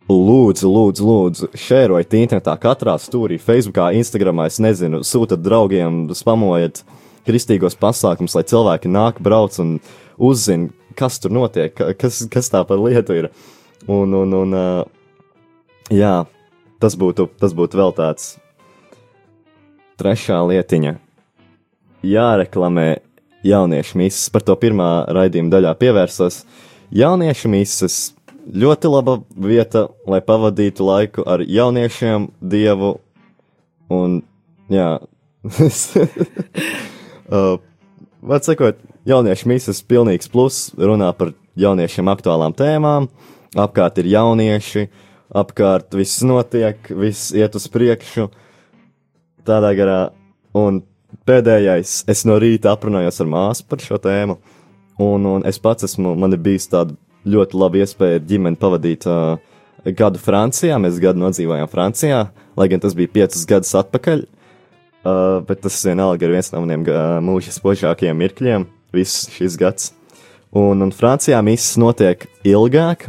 Lūdzu, 0.09 0.65
lūdzu, 0.65 1.03
lūdzu, 1.05 1.47
šērojiet 1.53 2.15
internetā, 2.17 2.55
katrā 2.57 2.95
stūrī, 2.97 3.35
Facebookā, 3.37 3.91
Instagramā, 3.93 4.47
es 4.49 4.55
nezinu, 4.57 5.03
sūtiet 5.05 5.43
draugiem, 5.45 6.07
spamojiet 6.17 6.81
kristīgos 7.29 7.77
pasākumus, 7.79 8.35
lai 8.35 8.43
cilvēki 8.49 8.89
nāk, 8.91 9.21
brauc 9.23 9.55
un 9.61 9.77
uzzina, 10.17 10.71
kas 10.99 11.21
tur 11.21 11.31
notiek, 11.37 11.71
ka- 11.77 11.93
kas, 11.93 12.23
kas 12.33 12.49
tā 12.51 12.65
par 12.67 12.81
lietu 12.81 13.15
ir. 13.21 13.29
Un, 13.87 14.11
un, 14.17 14.33
un 14.41 14.57
jā, 15.93 16.15
tas 16.83 16.97
būtu, 16.99 17.29
tas 17.39 17.53
būtu 17.55 17.79
vēl 17.79 17.93
tāds 17.95 18.33
trešā 19.99 20.39
lietiņa. 20.49 20.97
Jāreklamē 22.03 22.87
jauniešu 23.43 23.99
mises, 23.99 24.29
par 24.31 24.43
to 24.47 24.55
pirmā 24.59 24.89
raidījuma 25.15 25.51
daļā 25.55 25.73
pievērsos. 25.79 26.41
Jauniešu 26.95 27.51
mises 27.51 27.97
ļoti 28.49 28.91
laba 28.91 29.17
vieta, 29.35 29.87
lai 30.09 30.19
pavadītu 30.25 30.87
laiku 30.87 31.23
ar 31.27 31.43
jauniešiem, 31.43 32.29
dievu 32.41 32.95
un, 33.91 34.21
jā, 34.71 34.97
uh, 37.31 37.57
var 38.21 38.43
sakot, 38.43 38.79
jauniešu 39.07 39.49
mises 39.49 39.81
pilnīgs 39.85 40.29
plus, 40.31 40.69
runā 40.77 41.11
par 41.17 41.33
jauniešiem 41.59 42.11
aktuālām 42.11 42.55
tēmām, 42.57 43.09
apkārt 43.59 43.99
ir 44.01 44.11
jaunieši, 44.13 44.87
apkārt 45.39 45.95
viss 45.97 46.23
notiek, 46.25 46.79
viss 46.89 47.33
iet 47.35 47.55
uz 47.55 47.67
priekšu, 47.71 48.29
tādā 49.47 49.73
garā, 49.77 49.99
un 50.57 50.81
pēdējais, 51.29 52.03
es 52.09 52.25
no 52.27 52.39
rīta 52.41 52.73
aprunājos 52.73 53.21
ar 53.23 53.29
māsu 53.29 53.67
par 53.69 53.83
šo 53.83 53.99
tēmu, 54.01 54.39
un, 55.01 55.29
un 55.35 55.45
es 55.47 55.61
pats 55.61 55.87
esmu, 55.87 56.15
man 56.19 56.35
ir 56.35 56.43
bijis 56.43 56.69
tāda 56.71 56.95
ļoti 57.29 57.59
laba 57.59 57.79
iespēja 57.81 58.19
ar 58.19 58.27
ģimeni 58.27 58.59
pavadīt 58.59 59.05
uh, 59.09 59.39
gadu 59.95 60.21
Francijā. 60.21 60.77
Mēs 60.79 61.01
gadu 61.03 61.19
nodzīvojām 61.19 61.67
Francijā, 61.71 62.21
lai 62.55 62.67
gan 62.71 62.81
tas 62.83 62.95
bija 62.95 63.11
piecus 63.11 63.43
gadus 63.47 63.73
atpakaļ. 63.75 64.23
Uh, 64.23 64.38
bet 65.03 65.61
tas 65.63 65.77
vienalga 65.85 66.25
ir 66.25 66.33
viens 66.35 66.51
no 66.53 66.63
maniem 66.63 66.83
uh, 66.87 67.19
mūža 67.23 67.53
spožākajiem 67.55 68.17
mirkļiem, 68.19 68.67
viss 68.95 69.29
šis 69.31 69.55
gads. 69.59 69.93
Un, 70.55 70.81
un 70.81 70.91
Francijā 70.95 71.39
misijas 71.45 71.77
notiek 71.79 72.25
ilgāk, 72.47 73.07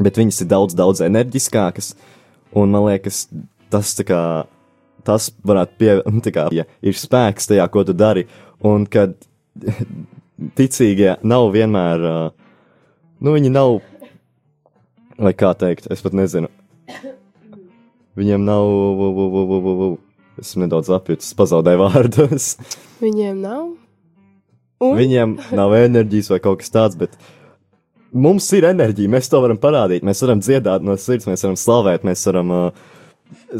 bet 0.00 0.20
viņas 0.20 0.42
ir 0.44 0.50
daudz, 0.50 0.76
daudz 0.76 1.00
enerģiskākas. 1.04 1.94
Un 2.56 2.72
man 2.74 2.86
liekas, 2.90 3.24
tas 3.72 3.94
tā 3.98 4.06
kā. 4.08 4.22
Tas 5.00 5.30
varētu 5.48 5.78
pie, 5.80 5.92
nu, 6.12 6.20
kā, 6.28 6.50
ja 6.52 6.66
ir 6.84 6.96
spēks 6.98 7.48
tajā, 7.48 7.64
ko 7.72 7.86
tu 7.88 7.94
dari, 7.96 8.26
un 8.60 8.84
kad 8.84 9.14
ticīgie 10.58 11.14
nav 11.24 11.48
vienmēr, 11.54 12.04
uh, 12.04 12.66
nu, 13.24 13.32
viņi 13.32 13.52
nav, 13.54 13.78
vai 15.16 15.32
kā 15.32 15.54
teikt, 15.56 15.88
es 15.88 16.04
pat 16.04 16.16
nezinu. 16.16 16.52
Viņiem 18.20 18.44
nav, 18.44 18.68
vu, 18.68 19.08
vu, 19.16 19.26
vu, 19.32 19.46
vu, 19.48 19.60
vu, 19.64 19.74
vu. 19.80 19.90
Es 20.38 20.54
nedaudz 20.60 20.92
apjutis, 20.94 21.34
pazaudēju 21.38 21.82
vārdus. 21.82 22.54
Viņiem 23.04 23.42
nav. 23.42 23.68
Un? 24.80 24.94
Viņiem 24.96 25.36
nav 25.56 25.74
enerģijas 25.76 26.30
vai 26.32 26.40
kaut 26.40 26.62
kas 26.62 26.72
tāds, 26.72 26.96
bet 27.00 27.18
mums 28.16 28.46
ir 28.56 28.64
enerģija, 28.70 29.10
mēs 29.12 29.28
to 29.28 29.40
varam 29.42 29.58
parādīt, 29.60 30.06
mēs 30.06 30.22
varam 30.24 30.40
dziedāt 30.40 30.86
no 30.86 30.96
sirds, 30.96 31.28
mēs 31.28 31.44
varam 31.44 31.58
slavēt, 31.60 32.06
mēs 32.06 32.24
varam, 32.30 32.54
uh, 32.54 32.96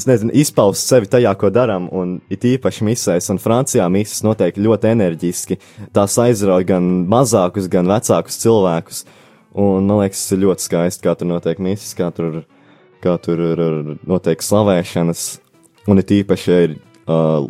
nezinu, 0.06 0.32
izpaust 0.40 0.88
sevi 0.88 1.10
tajā, 1.10 1.32
ko 1.38 1.50
darām, 1.52 1.88
un 1.92 2.18
it 2.32 2.44
īpaši 2.46 2.86
misēs, 2.86 3.28
un 3.32 3.40
Francijā 3.42 3.86
misas 3.92 4.24
notiek 4.26 4.58
ļoti 4.58 4.90
enerģiski, 4.94 5.58
tās 5.96 6.16
aizrauj 6.20 6.66
gan 6.70 6.88
mazākus, 7.10 7.68
gan 7.70 7.90
vecākus 7.90 8.40
cilvēkus, 8.42 9.04
un 9.60 9.86
man 9.90 10.04
liekas, 10.04 10.24
tas 10.24 10.36
ir 10.36 10.42
ļoti 10.46 10.66
skaisti, 10.66 11.04
kā 11.06 11.14
tur 11.18 11.30
notiek 11.34 11.62
misas, 11.62 11.92
kā 11.98 12.10
tur, 12.14 12.42
kā 13.04 13.16
tur 13.22 13.44
ir, 13.52 13.60
ir 13.60 13.94
notiek 14.08 14.42
slavēšanas, 14.44 15.28
un 15.88 16.02
it 16.02 16.12
īpaši 16.12 16.58
ir 16.64 16.76
uh, 17.06 17.46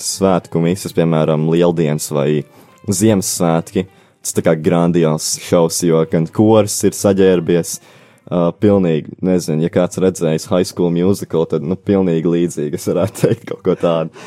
svētku 0.00 0.60
misas, 0.62 0.94
piemēram, 0.96 1.48
Lieldienas 1.52 2.08
vai 2.14 2.44
Ziemassvētki. 2.86 3.86
Tas 4.22 4.34
tā 4.34 4.42
kā 4.42 4.56
grandios 4.58 5.36
šaus, 5.42 5.82
jo 5.86 6.00
gan 6.10 6.26
kurs 6.34 6.80
ir 6.86 6.96
saģērbies. 6.96 7.78
Uh, 8.26 8.48
pilnīgi, 8.58 9.12
nezinu, 9.22 9.62
ja 9.62 9.70
kāds 9.70 10.00
redzējis 10.02 10.48
High 10.50 10.66
School 10.66 10.90
Musical, 10.90 11.44
tad, 11.46 11.62
nu, 11.62 11.76
pilnīgi 11.78 12.26
līdzīgi 12.26 12.74
es 12.74 12.88
varētu 12.90 13.22
teikt 13.22 13.44
kaut 13.52 13.60
ko 13.62 13.76
tādu. 13.78 14.24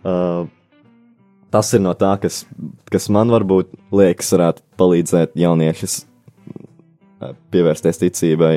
Uh, 0.00 0.46
tas 1.52 1.74
ir 1.76 1.82
no 1.84 1.92
tā, 1.98 2.14
kas, 2.22 2.46
kas 2.88 3.10
man 3.12 3.28
varbūt 3.34 3.74
liekas, 3.92 4.32
varētu 4.32 4.64
palīdzēt 4.80 5.36
jauniešus 5.36 5.98
uh, 6.06 7.34
pievērsties 7.52 8.00
ticībai. 8.06 8.54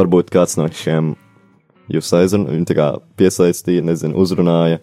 Varbūt 0.00 0.32
kāds 0.32 0.56
no 0.56 0.64
šiem 0.72 1.12
jūs 1.98 2.12
aizrunājāt, 2.18 2.56
viņi 2.56 2.68
tā 2.70 2.76
kā 2.78 2.88
piesaistīja, 3.20 3.86
nezinu, 3.86 4.16
uzrunāja. 4.22 4.82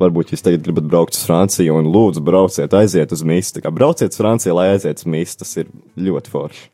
Varbūt 0.00 0.32
jūs 0.32 0.44
tagad 0.44 0.64
gribat 0.64 0.86
braukt 0.88 1.16
uz 1.16 1.24
Franciju 1.28 1.76
un 1.76 1.90
lūdzu 1.92 2.22
brauciet, 2.24 2.72
aiziet 2.72 3.12
uz 3.12 3.24
mistu. 3.26 3.58
Tā 3.58 3.66
kā 3.66 3.72
brauciet 3.74 4.14
uz 4.14 4.20
Franciju, 4.20 4.56
lai 4.56 4.70
aiziet 4.74 5.02
uz 5.02 5.08
mistu, 5.12 5.42
tas 5.44 5.58
ir 5.60 5.72
ļoti 6.00 6.32
forši. 6.32 6.68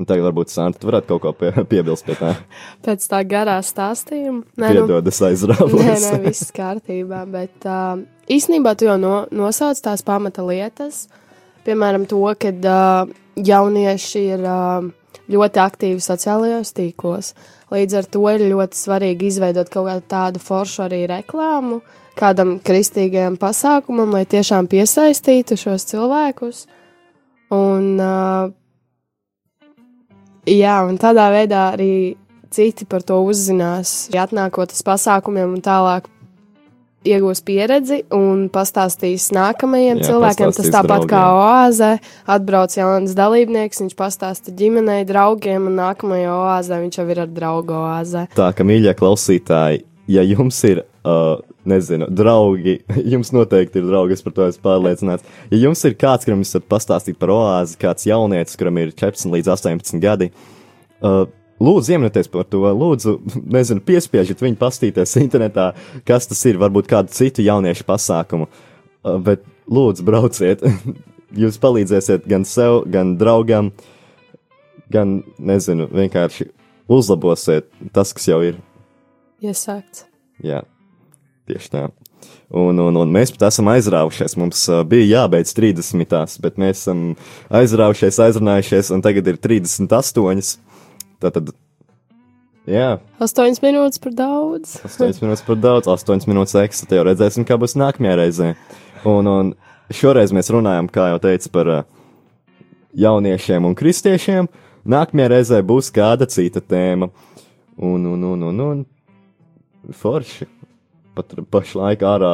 Un 0.00 0.08
tagad 0.08 0.24
varbūt 0.24 0.48
Santa 0.48 0.80
tu 0.80 0.88
varētu 0.88 1.10
kaut 1.10 1.22
ko 1.22 1.32
pie, 1.36 1.50
piebilst 1.72 2.06
pie 2.06 2.16
tā. 2.16 2.32
Pēc 2.84 3.04
tā 3.10 3.20
garā 3.28 3.58
stāstījuma. 3.62 4.46
Nē, 4.56 4.70
nu, 4.78 4.86
Piedod, 4.86 5.10
es 5.10 5.20
Nē, 5.20 5.28
aizrāvos. 5.28 5.74
nē, 5.76 6.20
viss 6.24 6.54
kārtībā. 6.56 7.20
Bet 7.30 7.68
uh, 7.68 8.00
īstenībā 8.32 8.72
tu 8.78 8.88
jau 8.88 8.96
no, 9.00 9.26
nosauc 9.34 9.78
tās 9.84 10.04
pamata 10.06 10.44
lietas. 10.48 11.04
Piemēram, 11.66 12.08
to, 12.10 12.22
ka 12.40 12.54
uh, 12.56 13.12
jaunieši 13.36 14.24
ir 14.32 14.48
uh, 14.48 14.88
ļoti 15.32 15.62
aktīvi 15.62 16.02
sociālajos 16.02 16.72
tīklos. 16.76 17.32
Līdz 17.72 17.98
ar 18.00 18.08
to 18.14 18.22
ir 18.32 18.46
ļoti 18.52 18.78
svarīgi 18.78 19.30
izveidot 19.32 19.70
kaut 19.72 19.88
kādu 19.88 20.06
tādu 20.12 20.42
foršu 20.42 20.86
arī 20.86 21.04
reklāmu 21.10 21.80
kādam 22.18 22.58
kristīgajam 22.60 23.38
pasākumam, 23.40 24.12
lai 24.12 24.24
tiešām 24.28 24.68
piesaistītu 24.70 25.56
šos 25.56 25.86
cilvēkus. 25.88 26.66
Un, 27.52 27.86
uh, 28.00 28.52
jā, 30.48 30.76
un 30.88 30.98
tādā 31.00 31.28
veidā 31.32 31.70
arī 31.74 31.92
citi 32.52 32.84
par 32.88 33.04
to 33.08 33.18
uzzinās, 33.24 34.10
atnākot 34.12 34.74
uz 34.74 34.82
pasākumiem 34.84 35.56
un 35.56 35.64
tālāk 35.64 36.11
iegūs 37.08 37.42
pieredzi 37.46 38.02
un 38.14 38.46
pastāstīs 38.52 39.28
nākamajiem 39.34 40.00
Jā, 40.00 40.08
cilvēkiem. 40.10 40.52
Tas 40.56 40.70
tāpat 40.72 41.06
kā 41.10 41.22
draugiem. 41.22 41.42
oāze, 41.42 41.90
atbrauc 42.36 42.76
jauns 42.76 43.16
dalībnieks, 43.18 43.82
viņš 43.84 43.96
pastāsta 43.98 44.54
ģimenei, 44.56 45.02
draugiem, 45.08 45.68
un 45.70 45.78
nākamajā 45.80 46.36
oāzē 46.36 46.80
viņš 46.84 47.00
jau 47.00 47.06
ir 47.14 47.22
ar 47.24 47.32
draugu 47.32 47.76
oāzē. 47.78 48.26
Tā 48.36 48.52
ka, 48.56 48.66
mīļie 48.66 48.94
klausītāji, 48.98 49.84
ja 50.12 50.24
jums 50.26 50.62
ir, 50.68 50.84
uh, 51.02 51.42
nezinu, 51.68 52.08
draugi, 52.10 52.78
jums 53.14 53.34
noteikti 53.34 53.82
ir 53.82 53.90
draugi, 53.90 54.18
es 54.18 54.24
par 54.24 54.36
to 54.38 54.48
esmu 54.48 54.66
pārliecināts. 54.70 55.28
Ja 55.50 55.62
jums 55.66 55.84
ir 55.88 55.98
kāds, 55.98 56.26
kuram 56.28 56.44
jūs 56.44 56.56
varat 56.58 56.70
pastāstīt 56.76 57.20
par 57.20 57.34
oāzi, 57.34 57.78
kāds 57.82 58.08
jaunietis, 58.08 58.58
kuram 58.60 58.82
ir 58.82 58.94
14 58.94 59.32
līdz 59.36 59.54
18 59.58 60.02
gadi, 60.02 60.32
uh, 61.02 61.24
lūdzu, 61.62 61.94
iemeties 61.96 62.30
par 62.32 62.46
to, 62.50 62.64
lūdzu, 62.66 63.16
nezinu, 63.56 63.84
piespiežiet 63.86 64.42
viņu 64.42 64.58
pastīties 64.60 65.16
internetā, 65.22 65.72
kas 66.08 66.28
tas 66.30 66.42
ir, 66.50 66.60
varbūt 66.62 66.90
kādu 66.90 67.14
citu 67.14 67.44
jauniešu 67.46 67.86
pasākumu, 67.88 68.48
uh, 68.48 69.16
bet 69.22 69.46
lūdzu, 69.70 70.06
brauciet. 70.06 70.66
Jūs 71.42 71.56
palīdzēsiet 71.62 72.26
gan 72.28 72.44
sev, 72.44 72.82
gan 72.92 73.14
draugam, 73.16 73.70
gan, 74.92 75.22
nezinu, 75.40 75.86
vienkārši 75.88 76.50
uzlabosiet 76.92 77.70
tas, 77.96 78.12
kas 78.12 78.28
jau 78.28 78.42
ir. 78.44 78.60
Iesākts. 79.42 80.04
Jā, 80.44 80.60
tieši 81.48 81.72
tā. 81.72 81.86
Un, 82.52 82.76
un, 82.76 82.98
un 83.00 83.12
mēs 83.12 83.32
pat 83.32 83.46
esam 83.48 83.70
aizrāvušies. 83.72 84.36
Mums 84.36 84.66
uh, 84.68 84.82
bija 84.84 85.22
jābeidz 85.22 85.54
30, 85.56 86.36
bet 86.44 86.60
mēs 86.60 86.82
esam 86.82 87.14
aizrāvušies, 87.48 88.20
aizrunājušies, 88.26 88.92
un 88.92 89.04
tagad 89.04 89.30
ir 89.32 89.40
38. 89.40 90.60
Tātad, 91.22 91.52
jā, 92.66 92.88
Astoņas 93.22 93.62
minūtes 93.62 94.02
par 94.02 94.14
daudz. 94.18 94.76
8 94.88 95.22
minūtes 95.22 95.44
par 95.46 95.58
daudz, 95.62 95.90
8 95.92 96.26
minūtes 96.30 96.56
ekstra. 96.64 96.88
Tad 96.90 96.98
jau 97.00 97.04
redzēsim, 97.10 97.46
kā 97.48 97.58
būs 97.62 97.76
nākamajā 97.78 98.16
reizē. 98.18 98.48
Un, 99.08 99.28
un 99.30 99.52
šoreiz 99.94 100.34
mēs 100.34 100.50
runājam, 100.54 100.90
kā 100.92 101.10
jau 101.12 101.20
teicu, 101.22 101.50
par 101.54 101.70
uh, 101.70 101.82
jauniešiem 102.98 103.68
un 103.68 103.76
kristiešiem. 103.78 104.50
Nākamajā 104.82 105.28
reizē 105.36 105.60
būs 105.66 105.92
kāda 105.94 106.26
cita 106.30 106.62
tēma. 106.62 107.10
Un, 107.78 108.04
un, 108.06 108.24
un, 108.34 108.42
un, 108.50 108.64
un 108.66 108.82
forši. 109.96 110.48
Pat 111.12 111.34
pašlaik 111.52 112.02
ārā 112.08 112.32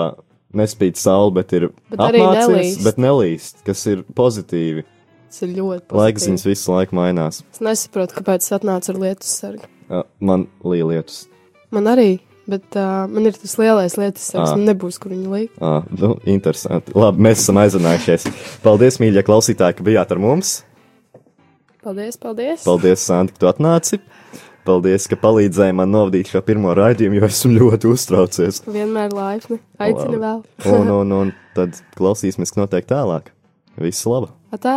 nespīd 0.54 0.96
saule, 0.96 1.32
bet 1.34 1.52
ir 1.56 1.68
Bet 1.90 1.98
apmācies, 1.98 2.46
nelīst. 2.48 2.84
bet 2.86 3.00
nelīst, 3.02 3.62
kas 3.66 3.82
ir 3.90 4.04
pozitīvi. 4.16 4.84
Tas 5.28 5.42
ir 5.44 5.50
ļoti 5.58 5.92
Laiks 5.92 6.22
pozitīvi. 6.24 6.30
viņas 6.32 6.46
visu 6.48 6.72
laiku 6.72 6.96
mainās. 6.96 7.42
Es 7.52 7.60
nesaprotu, 7.64 8.16
kāpēc 8.16 8.46
es 8.46 8.54
atnācu 8.56 8.94
ar 8.94 9.00
lietus 9.02 9.34
sargu. 9.42 9.68
Uh, 9.88 10.02
Man 10.20 10.46
līja 10.64 10.86
lietus. 10.88 11.18
Man 11.74 11.84
arī, 11.92 12.20
bet 12.48 12.76
uh, 12.80 13.04
man 13.12 13.28
ir 13.28 13.36
tas 13.36 13.56
lielais 13.60 13.96
lietus 14.00 14.24
sargs, 14.32 14.54
man 14.56 14.64
nebūs, 14.70 14.96
kur 15.00 15.12
viņu 15.12 15.34
likt. 15.34 15.58
Ah, 15.60 15.84
nu, 16.00 16.14
interesanti. 16.28 16.94
Labi, 16.96 17.20
mēs 17.28 17.42
esam 17.44 17.60
aizrunājušies. 17.60 18.24
Paldies, 18.64 18.96
mīļie 19.04 19.24
klausītāji, 19.28 19.76
ka 19.78 19.84
bijāt 19.90 20.14
ar 20.16 20.20
mums. 20.24 20.54
Paldies, 21.84 22.16
paldies! 22.20 22.64
Paldies, 22.66 23.04
Santi, 23.06 23.32
ka 23.36 23.44
tu 23.44 23.48
atnāci. 23.52 24.00
Paldies, 24.68 25.06
ka 25.08 25.16
palīdzēji 25.16 25.76
man 25.78 25.92
novadīt 25.94 26.28
šo 26.32 26.42
pirmo 26.44 26.72
raidījumu, 26.76 27.20
jo 27.20 27.28
esmu 27.30 27.52
ļoti 27.54 27.88
uztraucies. 27.92 28.62
Vienmēr 28.68 29.14
laipni. 29.16 29.60
Aicinu 29.80 30.18
vēl. 30.20 30.42
Un, 30.74 30.90
un, 30.92 31.14
un 31.20 31.30
tad 31.56 31.78
klausīsimies, 31.96 32.52
notiek 32.58 32.88
tālāk. 32.90 33.30
Visu 33.80 34.10
labu! 34.12 34.32
Atā! 34.52 34.74